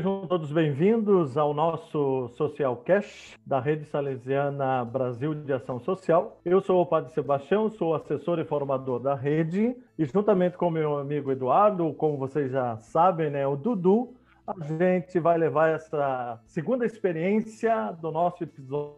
Sejam 0.00 0.26
todos 0.26 0.50
bem-vindos 0.50 1.36
ao 1.36 1.52
nosso 1.52 2.30
Social 2.30 2.74
Cash 2.78 3.38
da 3.44 3.60
Rede 3.60 3.84
Salesiana 3.84 4.82
Brasil 4.82 5.34
de 5.34 5.52
Ação 5.52 5.78
Social. 5.78 6.40
Eu 6.42 6.62
sou 6.62 6.80
o 6.80 6.86
Padre 6.86 7.12
Sebastião, 7.12 7.68
sou 7.68 7.94
assessor 7.94 8.38
e 8.38 8.44
formador 8.46 8.98
da 8.98 9.14
rede 9.14 9.76
e 9.98 10.06
juntamente 10.06 10.56
com 10.56 10.70
meu 10.70 10.96
amigo 10.96 11.30
Eduardo, 11.30 11.92
como 11.92 12.16
vocês 12.16 12.50
já 12.50 12.78
sabem, 12.78 13.28
né, 13.28 13.46
o 13.46 13.56
Dudu, 13.56 14.14
a 14.46 14.54
gente 14.64 15.20
vai 15.20 15.36
levar 15.36 15.68
essa 15.68 16.40
segunda 16.46 16.86
experiência 16.86 17.92
do 18.00 18.10
nosso 18.10 18.42
episódio 18.42 18.96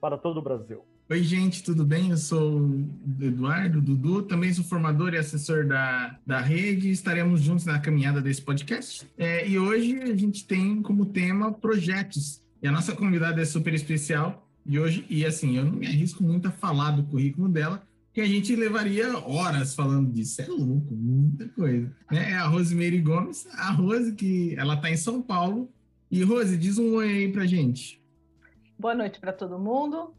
para 0.00 0.16
todo 0.16 0.38
o 0.38 0.42
Brasil. 0.42 0.82
Oi, 1.10 1.22
gente, 1.22 1.62
tudo 1.62 1.86
bem? 1.86 2.10
Eu 2.10 2.18
sou 2.18 2.60
o 2.60 2.86
Eduardo 3.18 3.80
Dudu, 3.80 4.24
também 4.24 4.52
sou 4.52 4.62
formador 4.62 5.14
e 5.14 5.16
assessor 5.16 5.66
da, 5.66 6.18
da 6.26 6.38
rede. 6.38 6.90
Estaremos 6.90 7.40
juntos 7.40 7.64
na 7.64 7.78
caminhada 7.78 8.20
desse 8.20 8.42
podcast. 8.42 9.08
É, 9.16 9.48
e 9.48 9.58
hoje 9.58 10.02
a 10.02 10.14
gente 10.14 10.46
tem 10.46 10.82
como 10.82 11.06
tema 11.06 11.50
projetos. 11.50 12.42
E 12.62 12.68
a 12.68 12.70
nossa 12.70 12.94
convidada 12.94 13.40
é 13.40 13.44
super 13.46 13.72
especial. 13.72 14.46
E 14.66 14.78
hoje, 14.78 15.06
e 15.08 15.24
assim, 15.24 15.56
eu 15.56 15.64
não 15.64 15.72
me 15.72 15.86
arrisco 15.86 16.22
muito 16.22 16.48
a 16.48 16.50
falar 16.50 16.90
do 16.90 17.04
currículo 17.04 17.48
dela, 17.48 17.82
que 18.12 18.20
a 18.20 18.26
gente 18.26 18.54
levaria 18.54 19.16
horas 19.16 19.74
falando 19.74 20.12
disso. 20.12 20.42
É 20.42 20.46
louco, 20.46 20.94
muita 20.94 21.48
coisa. 21.48 21.90
É 22.12 22.34
a 22.34 22.46
Rosemary 22.46 23.00
Gomes, 23.00 23.48
a 23.52 23.70
Rose, 23.70 24.12
que 24.12 24.54
ela 24.58 24.74
está 24.74 24.90
em 24.90 24.96
São 24.98 25.22
Paulo. 25.22 25.70
E 26.10 26.22
Rose, 26.22 26.54
diz 26.54 26.76
um 26.76 26.96
oi 26.96 27.08
aí 27.08 27.32
pra 27.32 27.46
gente. 27.46 27.98
Boa 28.78 28.94
noite 28.94 29.18
para 29.18 29.32
todo 29.32 29.58
mundo. 29.58 30.17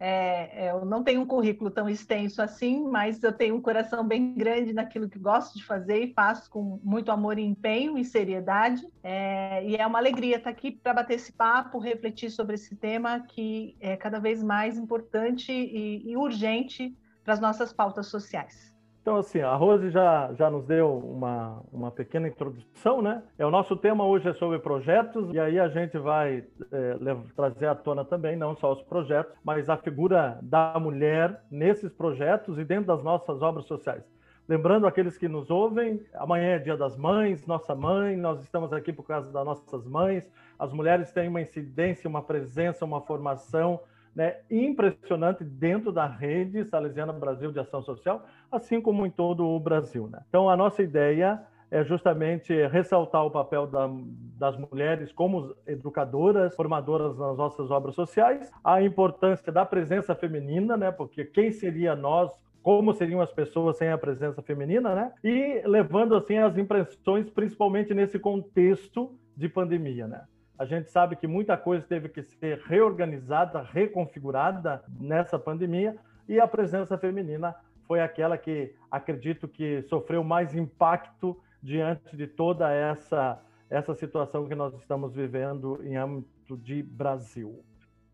É, 0.00 0.66
é, 0.66 0.70
eu 0.70 0.84
não 0.84 1.02
tenho 1.02 1.20
um 1.20 1.26
currículo 1.26 1.70
tão 1.70 1.88
extenso 1.88 2.40
assim, 2.40 2.86
mas 2.88 3.22
eu 3.22 3.32
tenho 3.32 3.56
um 3.56 3.60
coração 3.60 4.06
bem 4.06 4.34
grande 4.34 4.72
naquilo 4.72 5.08
que 5.08 5.18
gosto 5.18 5.58
de 5.58 5.64
fazer 5.64 6.04
e 6.04 6.12
faço 6.12 6.48
com 6.50 6.78
muito 6.84 7.10
amor 7.10 7.38
e 7.38 7.42
empenho 7.42 7.98
e 7.98 8.04
seriedade. 8.04 8.86
É, 9.02 9.64
e 9.64 9.76
é 9.76 9.86
uma 9.86 9.98
alegria 9.98 10.36
estar 10.36 10.50
aqui 10.50 10.70
para 10.70 10.94
bater 10.94 11.14
esse 11.14 11.32
papo, 11.32 11.78
refletir 11.78 12.30
sobre 12.30 12.54
esse 12.54 12.76
tema 12.76 13.20
que 13.20 13.76
é 13.80 13.96
cada 13.96 14.20
vez 14.20 14.42
mais 14.42 14.78
importante 14.78 15.50
e, 15.52 16.08
e 16.08 16.16
urgente 16.16 16.96
para 17.24 17.34
as 17.34 17.40
nossas 17.40 17.72
pautas 17.72 18.06
sociais. 18.06 18.67
Então, 19.08 19.16
assim, 19.16 19.40
a 19.40 19.54
Rose 19.54 19.88
já, 19.88 20.34
já 20.34 20.50
nos 20.50 20.66
deu 20.66 20.98
uma, 20.98 21.62
uma 21.72 21.90
pequena 21.90 22.28
introdução, 22.28 23.00
né? 23.00 23.22
É, 23.38 23.46
o 23.46 23.50
nosso 23.50 23.74
tema 23.74 24.04
hoje 24.04 24.28
é 24.28 24.34
sobre 24.34 24.58
projetos, 24.58 25.32
e 25.32 25.40
aí 25.40 25.58
a 25.58 25.66
gente 25.66 25.96
vai 25.96 26.44
é, 26.70 27.16
trazer 27.34 27.68
à 27.68 27.74
tona 27.74 28.04
também, 28.04 28.36
não 28.36 28.54
só 28.54 28.70
os 28.70 28.82
projetos, 28.82 29.32
mas 29.42 29.70
a 29.70 29.78
figura 29.78 30.38
da 30.42 30.78
mulher 30.78 31.42
nesses 31.50 31.90
projetos 31.90 32.58
e 32.58 32.64
dentro 32.66 32.84
das 32.84 33.02
nossas 33.02 33.40
obras 33.40 33.64
sociais. 33.64 34.04
Lembrando 34.46 34.86
aqueles 34.86 35.16
que 35.16 35.26
nos 35.26 35.48
ouvem, 35.48 36.02
amanhã 36.12 36.56
é 36.56 36.58
dia 36.58 36.76
das 36.76 36.94
mães, 36.94 37.46
nossa 37.46 37.74
mãe, 37.74 38.14
nós 38.14 38.42
estamos 38.42 38.74
aqui 38.74 38.92
por 38.92 39.06
causa 39.06 39.32
das 39.32 39.42
nossas 39.42 39.86
mães. 39.86 40.30
As 40.58 40.70
mulheres 40.70 41.10
têm 41.12 41.28
uma 41.28 41.40
incidência, 41.40 42.06
uma 42.06 42.20
presença, 42.20 42.84
uma 42.84 43.00
formação, 43.00 43.80
né, 44.14 44.36
impressionante 44.50 45.44
dentro 45.44 45.92
da 45.92 46.06
rede 46.06 46.64
Salesiana 46.64 47.12
Brasil 47.12 47.52
de 47.52 47.60
Ação 47.60 47.82
Social, 47.82 48.24
assim 48.50 48.80
como 48.80 49.06
em 49.06 49.10
todo 49.10 49.46
o 49.46 49.60
Brasil. 49.60 50.08
Né? 50.08 50.20
Então, 50.28 50.48
a 50.48 50.56
nossa 50.56 50.82
ideia 50.82 51.40
é 51.70 51.84
justamente 51.84 52.54
ressaltar 52.68 53.24
o 53.24 53.30
papel 53.30 53.66
da, 53.66 53.90
das 54.38 54.56
mulheres 54.56 55.12
como 55.12 55.54
educadoras, 55.66 56.54
formadoras 56.56 57.16
nas 57.18 57.36
nossas 57.36 57.70
obras 57.70 57.94
sociais, 57.94 58.50
a 58.64 58.82
importância 58.82 59.52
da 59.52 59.64
presença 59.66 60.14
feminina, 60.14 60.76
né? 60.76 60.90
Porque 60.90 61.24
quem 61.24 61.52
seria 61.52 61.94
nós 61.94 62.32
como 62.62 62.92
seriam 62.92 63.20
as 63.20 63.32
pessoas 63.32 63.76
sem 63.76 63.90
a 63.90 63.98
presença 63.98 64.42
feminina, 64.42 64.94
né? 64.94 65.12
E 65.22 65.62
levando 65.66 66.14
assim 66.14 66.38
as 66.38 66.56
impressões, 66.56 67.28
principalmente 67.30 67.94
nesse 67.94 68.18
contexto 68.18 69.14
de 69.36 69.48
pandemia, 69.48 70.06
né? 70.06 70.22
A 70.58 70.64
gente 70.64 70.90
sabe 70.90 71.14
que 71.16 71.26
muita 71.26 71.56
coisa 71.56 71.86
teve 71.86 72.08
que 72.08 72.22
ser 72.22 72.58
reorganizada, 72.66 73.62
reconfigurada 73.62 74.82
nessa 74.98 75.38
pandemia, 75.38 75.96
e 76.28 76.40
a 76.40 76.48
presença 76.48 76.98
feminina 76.98 77.54
foi 77.86 78.00
aquela 78.00 78.36
que 78.36 78.74
acredito 78.90 79.46
que 79.46 79.82
sofreu 79.82 80.22
mais 80.24 80.54
impacto 80.54 81.40
diante 81.62 82.16
de 82.16 82.26
toda 82.26 82.70
essa 82.70 83.40
essa 83.70 83.94
situação 83.94 84.48
que 84.48 84.54
nós 84.54 84.74
estamos 84.74 85.14
vivendo 85.14 85.78
em 85.84 85.96
âmbito 85.96 86.56
de 86.56 86.82
Brasil. 86.82 87.62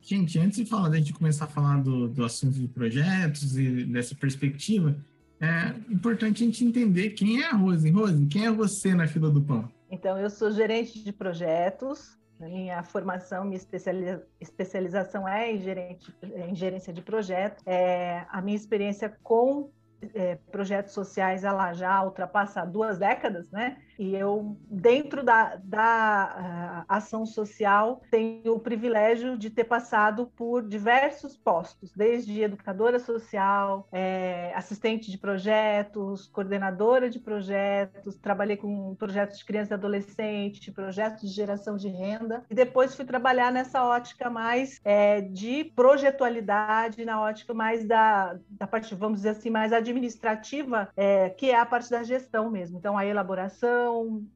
Gente, 0.01 0.39
antes 0.39 0.59
de 0.59 0.67
falar, 0.67 0.89
de 0.89 0.97
a 0.97 0.99
gente 0.99 1.15
começar 1.15 1.45
a 1.45 1.49
falar 1.49 1.81
do, 1.81 2.09
do 2.09 2.25
assunto 2.25 2.55
de 2.59 2.69
projetos 2.69 3.57
e 3.57 3.85
dessa 3.85 4.15
perspectiva, 4.15 4.97
é 5.41 5.69
importante 5.89 6.43
a 6.43 6.47
gente 6.47 6.65
entender 6.65 7.11
quem 7.11 7.41
é 7.41 7.47
a 7.47 7.55
Rose. 7.55 7.91
Rose, 7.91 8.27
quem 8.27 8.47
é 8.47 8.51
você 8.51 8.95
na 8.95 9.07
fila 9.07 9.31
do 9.31 9.41
pão? 9.41 9.71
Então, 9.91 10.19
eu 10.19 10.29
sou 10.29 10.51
gerente 10.51 11.03
de 11.05 11.13
projetos, 11.13 12.19
minha 12.39 12.83
formação, 12.83 13.45
minha 13.45 13.61
especialização 14.41 15.29
é 15.29 15.53
em, 15.53 15.61
gerente, 15.61 16.15
em 16.23 16.55
gerência 16.55 16.93
de 16.93 17.01
projeto. 17.01 17.63
É, 17.67 18.27
a 18.29 18.43
minha 18.43 18.57
experiência 18.57 19.17
com 19.23 19.71
é, 20.15 20.37
projetos 20.51 20.93
sociais 20.93 21.45
ela 21.45 21.73
já 21.73 22.03
ultrapassa 22.03 22.65
duas 22.65 22.99
décadas, 22.99 23.51
né? 23.51 23.79
E 23.99 24.15
eu, 24.15 24.57
dentro 24.69 25.23
da, 25.23 25.57
da 25.63 26.85
ação 26.89 27.25
social, 27.25 28.03
tenho 28.11 28.55
o 28.55 28.61
privilégio 28.61 29.37
de 29.39 29.51
ter 29.51 29.65
passado 29.65 30.31
por 30.37 30.63
diversos 30.63 31.37
postos, 31.37 31.93
desde 31.95 32.43
educadora 32.43 32.99
social, 32.99 33.89
é, 33.93 34.53
assistente 34.55 35.11
de 35.11 35.19
projetos, 35.19 36.27
coordenadora 36.27 37.09
de 37.09 37.19
projetos, 37.19 38.17
trabalhei 38.17 38.57
com 38.57 38.95
projetos 38.95 39.39
de 39.39 39.45
criança 39.45 39.75
e 39.75 39.77
adolescente, 39.77 40.73
projetos 40.73 41.29
de 41.29 41.35
geração 41.35 41.77
de 41.77 41.89
renda, 41.89 42.45
e 42.51 42.55
depois 42.55 42.95
fui 42.95 43.05
trabalhar 43.05 43.53
nessa 43.53 43.85
ótica 43.85 44.29
mais 44.29 44.81
é, 44.85 45.21
de 45.21 45.65
projetualidade, 45.77 47.05
na 47.05 47.21
ótica 47.21 47.55
mais 47.55 47.87
da, 47.87 48.37
da 48.51 48.67
parte, 48.67 48.95
vamos 48.95 49.19
dizer 49.19 49.31
assim, 49.31 49.51
mais 49.51 49.73
administrativa, 49.73 50.89
é, 50.97 51.31
que 51.31 51.51
é 51.51 51.59
a 51.59 51.67
parte 51.67 51.91
da 51.91 52.03
gestão 52.03 52.51
mesmo. 52.51 52.79
Então, 52.79 52.97
a 52.97 53.07
elaboração, 53.07 53.84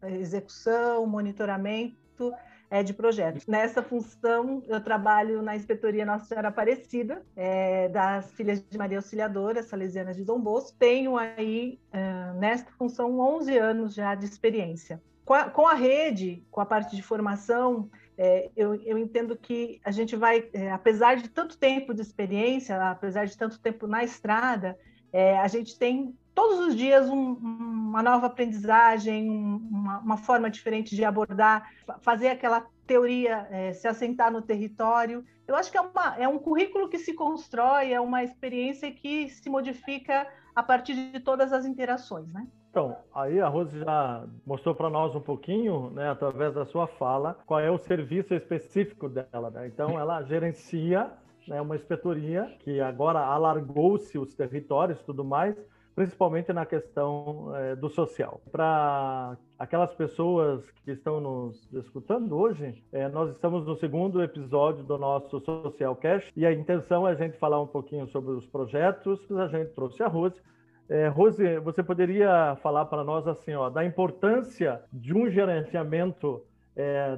execução, 0.02 1.06
monitoramento 1.06 2.32
é, 2.70 2.82
de 2.82 2.92
projetos. 2.92 3.46
Nessa 3.46 3.82
função, 3.82 4.62
eu 4.66 4.80
trabalho 4.80 5.42
na 5.42 5.56
Inspetoria 5.56 6.04
Nossa 6.04 6.26
Senhora 6.26 6.48
Aparecida, 6.48 7.22
é, 7.34 7.88
das 7.88 8.32
Filhas 8.32 8.62
de 8.68 8.76
Maria 8.76 8.98
Auxiliadora, 8.98 9.62
Salesianas 9.62 10.16
de 10.16 10.24
Dom 10.24 10.40
Bosco. 10.40 10.76
Tenho 10.78 11.16
aí, 11.16 11.78
é, 11.92 12.32
nesta 12.34 12.70
função, 12.72 13.18
11 13.18 13.56
anos 13.56 13.94
já 13.94 14.14
de 14.14 14.24
experiência. 14.24 15.02
Com 15.24 15.34
a, 15.34 15.50
com 15.50 15.66
a 15.66 15.74
rede, 15.74 16.42
com 16.50 16.60
a 16.60 16.66
parte 16.66 16.96
de 16.96 17.02
formação, 17.02 17.90
é, 18.16 18.50
eu, 18.56 18.74
eu, 18.74 18.98
entendo 18.98 19.36
que 19.36 19.80
a 19.84 19.90
gente 19.90 20.16
vai, 20.16 20.48
é, 20.52 20.70
apesar 20.70 21.16
de 21.16 21.28
tanto 21.28 21.56
tempo 21.56 21.94
de 21.94 22.02
experiência, 22.02 22.90
apesar 22.90 23.26
de 23.26 23.36
tanto 23.36 23.60
tempo 23.60 23.86
na 23.86 24.02
estrada, 24.02 24.76
é, 25.12 25.38
a 25.38 25.46
gente 25.46 25.78
tem 25.78 26.14
todos 26.38 26.68
os 26.68 26.76
dias 26.76 27.10
um, 27.10 27.32
uma 27.32 28.00
nova 28.00 28.28
aprendizagem, 28.28 29.28
uma, 29.28 29.98
uma, 29.98 30.16
forma 30.16 30.48
diferente 30.48 30.94
de 30.94 31.04
abordar, 31.04 31.68
fazer 32.00 32.28
aquela 32.28 32.64
teoria 32.86 33.48
é, 33.50 33.72
se 33.72 33.88
assentar 33.88 34.30
no 34.30 34.40
território. 34.40 35.24
Eu 35.48 35.56
acho 35.56 35.68
que 35.68 35.76
é, 35.76 35.80
uma, 35.80 36.16
é 36.16 36.28
um 36.28 36.38
currículo 36.38 36.88
que 36.88 36.96
se 36.96 37.12
constrói, 37.12 37.92
é 37.92 38.00
uma 38.00 38.22
experiência 38.22 38.88
que 38.92 39.28
se 39.30 39.50
modifica 39.50 40.28
a 40.54 40.62
partir 40.62 41.10
de 41.10 41.18
todas 41.18 41.52
as 41.52 41.66
interações, 41.66 42.32
né? 42.32 42.46
Então, 42.70 42.96
aí 43.12 43.40
a 43.40 43.48
Rose 43.48 43.76
já 43.76 44.24
mostrou 44.46 44.76
para 44.76 44.88
nós 44.88 45.16
um 45.16 45.20
pouquinho, 45.20 45.90
né, 45.90 46.08
através 46.08 46.54
da 46.54 46.64
sua 46.66 46.86
fala, 46.86 47.36
qual 47.46 47.58
é 47.58 47.70
o 47.70 47.78
serviço 47.78 48.32
específico 48.32 49.08
dela. 49.08 49.50
Né? 49.50 49.66
Então, 49.66 49.98
ela 49.98 50.22
gerencia 50.22 51.10
né, 51.48 51.60
uma 51.60 51.74
inspetoria 51.74 52.44
que 52.60 52.80
agora 52.80 53.18
alargou-se 53.18 54.16
os 54.16 54.34
territórios 54.36 55.00
e 55.00 55.04
tudo 55.04 55.24
mais, 55.24 55.56
principalmente 55.98 56.52
na 56.52 56.64
questão 56.64 57.50
é, 57.56 57.74
do 57.74 57.88
social. 57.88 58.40
Para 58.52 59.36
aquelas 59.58 59.92
pessoas 59.94 60.64
que 60.84 60.92
estão 60.92 61.20
nos 61.20 61.68
escutando 61.72 62.38
hoje, 62.38 62.84
é, 62.92 63.08
nós 63.08 63.32
estamos 63.32 63.66
no 63.66 63.74
segundo 63.74 64.22
episódio 64.22 64.84
do 64.84 64.96
nosso 64.96 65.40
Social 65.40 65.96
Cash 65.96 66.30
e 66.36 66.46
a 66.46 66.52
intenção 66.52 67.08
é 67.08 67.10
a 67.10 67.14
gente 67.16 67.36
falar 67.36 67.60
um 67.60 67.66
pouquinho 67.66 68.06
sobre 68.10 68.30
os 68.30 68.46
projetos. 68.46 69.18
A 69.32 69.48
gente 69.48 69.72
trouxe 69.72 70.00
a 70.00 70.06
Rose. 70.06 70.40
É, 70.88 71.08
Rose, 71.08 71.58
você 71.58 71.82
poderia 71.82 72.56
falar 72.62 72.84
para 72.84 73.02
nós 73.02 73.26
assim, 73.26 73.54
ó, 73.54 73.68
da 73.68 73.84
importância 73.84 74.80
de 74.92 75.12
um 75.12 75.28
gerenciamento 75.28 76.44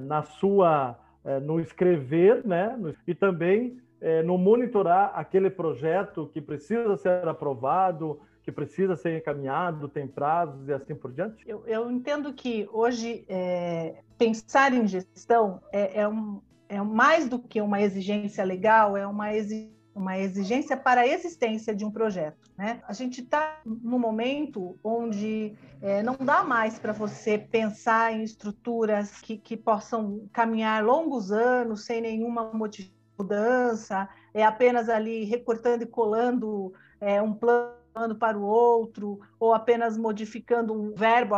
na 0.00 0.22
sua, 0.22 0.98
no 1.42 1.60
escrever, 1.60 2.42
né, 2.46 2.74
e 3.06 3.14
também 3.14 3.76
no 4.24 4.38
monitorar 4.38 5.12
aquele 5.14 5.50
projeto 5.50 6.30
que 6.32 6.40
precisa 6.40 6.96
ser 6.96 7.28
aprovado, 7.28 8.18
que 8.50 8.52
precisa 8.52 8.96
ser 8.96 9.16
encaminhado, 9.16 9.88
tem 9.88 10.06
prazos 10.06 10.68
e 10.68 10.72
assim 10.72 10.94
por 10.94 11.12
diante? 11.12 11.48
Eu, 11.48 11.64
eu 11.66 11.90
entendo 11.90 12.32
que 12.32 12.68
hoje 12.72 13.24
é, 13.28 14.02
pensar 14.18 14.74
em 14.74 14.86
gestão 14.86 15.60
é, 15.72 16.00
é, 16.00 16.08
um, 16.08 16.42
é 16.68 16.82
mais 16.82 17.28
do 17.28 17.38
que 17.38 17.60
uma 17.60 17.80
exigência 17.80 18.44
legal, 18.44 18.96
é 18.96 19.06
uma 19.06 19.32
exigência 19.32 19.80
uma 19.92 20.16
exigência 20.16 20.76
para 20.76 21.02
a 21.02 21.06
existência 21.06 21.74
de 21.74 21.84
um 21.84 21.90
projeto. 21.90 22.38
Né? 22.56 22.80
A 22.86 22.92
gente 22.92 23.20
está 23.20 23.60
no 23.66 23.98
momento 23.98 24.78
onde 24.84 25.52
é, 25.82 26.00
não 26.00 26.16
dá 26.16 26.44
mais 26.44 26.78
para 26.78 26.92
você 26.92 27.36
pensar 27.36 28.12
em 28.12 28.22
estruturas 28.22 29.20
que, 29.20 29.36
que 29.36 29.56
possam 29.56 30.28
caminhar 30.32 30.82
longos 30.82 31.32
anos 31.32 31.84
sem 31.84 32.00
nenhuma 32.00 32.50
mudança, 33.18 34.08
é 34.32 34.44
apenas 34.44 34.88
ali 34.88 35.24
recortando 35.24 35.82
e 35.82 35.86
colando 35.86 36.72
é, 37.00 37.20
um 37.20 37.34
plano 37.34 37.79
para 38.14 38.38
o 38.38 38.42
outro, 38.42 39.20
ou 39.38 39.52
apenas 39.52 39.96
modificando 39.96 40.72
um 40.72 40.94
verbo 40.94 41.34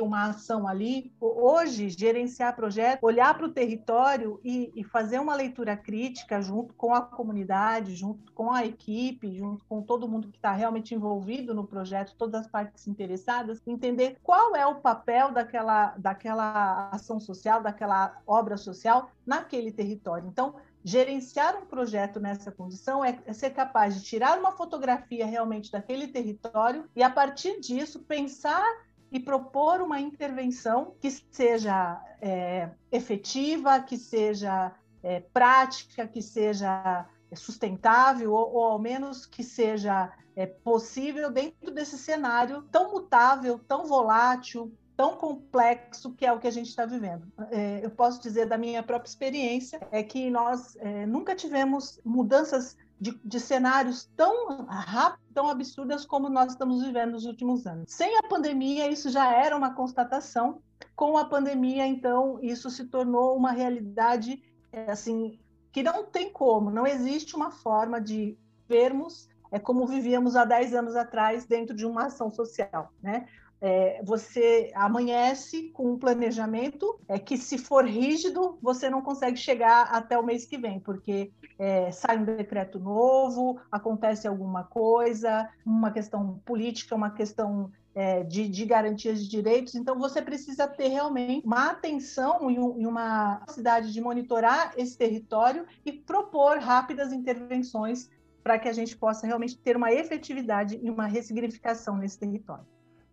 uma 0.00 0.26
ação 0.26 0.68
ali. 0.68 1.12
Hoje, 1.20 1.88
gerenciar 1.88 2.54
projeto, 2.54 3.04
olhar 3.04 3.36
para 3.36 3.46
o 3.46 3.52
território 3.52 4.40
e, 4.44 4.70
e, 4.74 4.84
fazer 4.84 5.18
uma 5.18 5.34
leitura 5.34 5.76
crítica 5.76 6.40
junto 6.42 6.74
com 6.74 6.94
a 6.94 7.00
comunidade, 7.00 7.94
junto 7.94 8.32
com 8.32 8.52
a 8.52 8.64
equipe, 8.64 9.36
junto 9.36 9.64
com 9.64 9.82
todo 9.82 10.08
mundo 10.08 10.28
que 10.28 10.36
está 10.36 10.52
realmente 10.52 10.94
envolvido 10.94 11.54
no 11.54 11.66
projeto, 11.66 12.14
todas 12.16 12.42
as 12.42 12.46
partes 12.46 12.86
interessadas, 12.86 13.62
entender 13.66 14.18
qual 14.22 14.54
é 14.54 14.66
o 14.66 14.76
papel 14.76 15.32
daquela, 15.32 15.94
daquela 15.96 16.90
ação 16.90 17.18
social, 17.18 17.62
daquela 17.62 18.20
obra 18.26 18.56
social 18.56 19.10
naquele 19.26 19.72
território. 19.72 20.28
Então, 20.28 20.54
gerenciar 20.88 21.56
um 21.56 21.66
projeto 21.66 22.20
nessa 22.20 22.50
condição 22.50 23.04
é, 23.04 23.18
é, 23.26 23.32
ser 23.32 23.50
capaz 23.50 23.94
de 23.94 24.02
tirar 24.02 24.38
uma 24.38 24.52
fotografia 24.52 25.26
realmente 25.26 25.70
daquele 25.70 26.08
território 26.08 26.88
e, 26.94 27.02
a 27.02 27.10
partir 27.10 27.60
disso, 27.60 28.00
pensar 28.00 28.64
e 29.10 29.18
propor 29.18 29.80
uma 29.80 30.00
intervenção 30.00 30.94
que 31.00 31.10
seja 31.10 32.00
é, 32.20 32.70
efetiva, 32.92 33.80
que 33.80 33.96
seja 33.96 34.72
é, 35.02 35.20
prática, 35.20 36.06
que 36.06 36.20
seja 36.20 37.06
sustentável, 37.34 38.32
ou, 38.32 38.54
ou, 38.54 38.64
ao 38.64 38.78
menos 38.78 39.26
que 39.26 39.42
seja 39.42 40.12
é, 40.34 40.46
possível 40.46 41.30
dentro 41.30 41.70
desse 41.70 41.98
cenário 41.98 42.62
tão 42.70 42.92
mutável, 42.92 43.58
tão 43.58 43.86
volátil, 43.86 44.72
tão 44.96 45.16
complexo 45.16 46.12
que 46.14 46.26
é 46.26 46.32
o 46.32 46.38
que 46.38 46.46
a 46.48 46.50
gente 46.50 46.68
está 46.68 46.84
vivendo. 46.84 47.30
É, 47.50 47.84
eu 47.84 47.90
posso 47.90 48.20
dizer 48.20 48.46
da 48.46 48.58
minha 48.58 48.82
própria 48.82 49.08
experiência 49.08 49.80
é 49.92 50.02
que 50.02 50.28
nós 50.28 50.76
é, 50.80 51.06
nunca 51.06 51.36
tivemos 51.36 52.00
mudanças 52.04 52.76
de, 53.00 53.18
de, 53.24 53.40
cenários 53.40 54.10
tão 54.16 54.66
rápidos, 54.66 55.28
tão 55.34 55.48
absurdas 55.48 56.04
como 56.04 56.28
nós 56.28 56.52
estamos 56.52 56.82
vivendo 56.82 57.12
nos 57.12 57.24
últimos 57.24 57.66
anos. 57.66 57.84
Sem 57.92 58.16
a 58.18 58.22
pandemia, 58.28 58.90
isso 58.90 59.10
já 59.10 59.32
era 59.32 59.56
uma 59.56 59.74
constatação. 59.74 60.60
Com 60.94 61.16
a 61.16 61.24
pandemia, 61.24 61.86
então, 61.86 62.38
isso 62.42 62.70
se 62.70 62.84
tornou 62.86 63.36
uma 63.36 63.52
realidade 63.52 64.42
é, 64.72 64.90
assim 64.90 65.38
que 65.70 65.82
não 65.82 66.04
tem 66.04 66.32
como, 66.32 66.70
não 66.70 66.86
existe 66.86 67.36
uma 67.36 67.50
forma 67.50 68.00
de 68.00 68.36
vermos 68.68 69.28
é 69.50 69.58
como 69.58 69.86
vivíamos 69.86 70.36
há 70.36 70.44
10 70.44 70.74
anos 70.74 70.96
atrás 70.96 71.46
dentro 71.46 71.74
de 71.74 71.86
uma 71.86 72.06
ação 72.06 72.30
social, 72.30 72.92
né? 73.02 73.26
É, 73.60 74.00
você 74.04 74.70
amanhece 74.74 75.70
com 75.70 75.92
um 75.92 75.98
planejamento 75.98 76.98
é, 77.08 77.18
que, 77.18 77.36
se 77.36 77.58
for 77.58 77.84
rígido, 77.84 78.56
você 78.62 78.88
não 78.88 79.02
consegue 79.02 79.36
chegar 79.36 79.88
até 79.90 80.16
o 80.16 80.24
mês 80.24 80.44
que 80.44 80.56
vem, 80.56 80.78
porque 80.78 81.32
é, 81.58 81.90
sai 81.90 82.18
um 82.18 82.24
decreto 82.24 82.78
novo, 82.78 83.60
acontece 83.70 84.28
alguma 84.28 84.62
coisa, 84.64 85.48
uma 85.66 85.90
questão 85.90 86.40
política, 86.44 86.94
uma 86.94 87.10
questão 87.10 87.72
é, 87.94 88.22
de, 88.22 88.48
de, 88.48 88.64
garantias 88.64 89.20
de 89.20 89.28
direitos. 89.28 89.74
Então, 89.74 89.98
você 89.98 90.22
precisa 90.22 90.68
ter 90.68 90.86
realmente 90.86 91.44
uma 91.44 91.70
atenção 91.70 92.48
e, 92.48 92.56
um, 92.56 92.80
e 92.80 92.86
uma 92.86 93.38
capacidade 93.38 93.92
de 93.92 94.00
monitorar 94.00 94.72
esse 94.76 94.96
território 94.96 95.66
e 95.84 95.92
propor 95.92 96.58
rápidas 96.58 97.12
intervenções 97.12 98.08
para 98.40 98.56
que 98.56 98.68
a 98.68 98.72
gente 98.72 98.96
possa 98.96 99.26
realmente 99.26 99.58
ter 99.58 99.76
uma 99.76 99.92
efetividade 99.92 100.78
e 100.80 100.88
uma 100.88 101.06
ressignificação 101.06 101.96
nesse 101.96 102.16
território. 102.18 102.64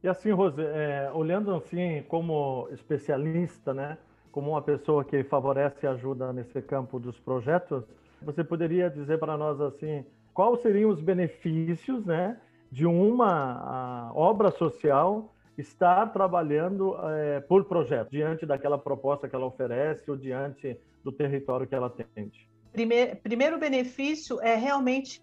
E 0.05 0.07
assim, 0.07 0.29
Rose, 0.29 0.61
é, 0.61 1.09
olhando 1.15 1.55
assim 1.55 2.03
como 2.07 2.67
especialista, 2.71 3.73
né, 3.73 3.97
como 4.31 4.51
uma 4.51 4.61
pessoa 4.61 5.03
que 5.03 5.23
favorece 5.23 5.83
e 5.83 5.87
ajuda 5.87 6.31
nesse 6.31 6.61
campo 6.61 6.99
dos 6.99 7.19
projetos, 7.19 7.83
você 8.21 8.43
poderia 8.43 8.87
dizer 8.87 9.17
para 9.17 9.35
nós 9.35 9.59
assim, 9.59 10.05
quais 10.31 10.61
seriam 10.61 10.91
os 10.91 11.01
benefícios, 11.01 12.05
né, 12.05 12.39
de 12.71 12.85
uma 12.85 14.11
obra 14.13 14.51
social 14.51 15.33
estar 15.57 16.13
trabalhando 16.13 16.95
é, 17.09 17.39
por 17.39 17.65
projeto, 17.65 18.11
diante 18.11 18.45
daquela 18.45 18.77
proposta 18.77 19.27
que 19.27 19.35
ela 19.35 19.47
oferece 19.47 20.11
ou 20.11 20.15
diante 20.15 20.79
do 21.03 21.11
território 21.11 21.65
que 21.65 21.73
ela 21.73 21.87
atende? 21.87 22.47
Primeiro, 22.71 23.15
primeiro 23.15 23.57
benefício 23.57 24.39
é 24.39 24.53
realmente 24.53 25.19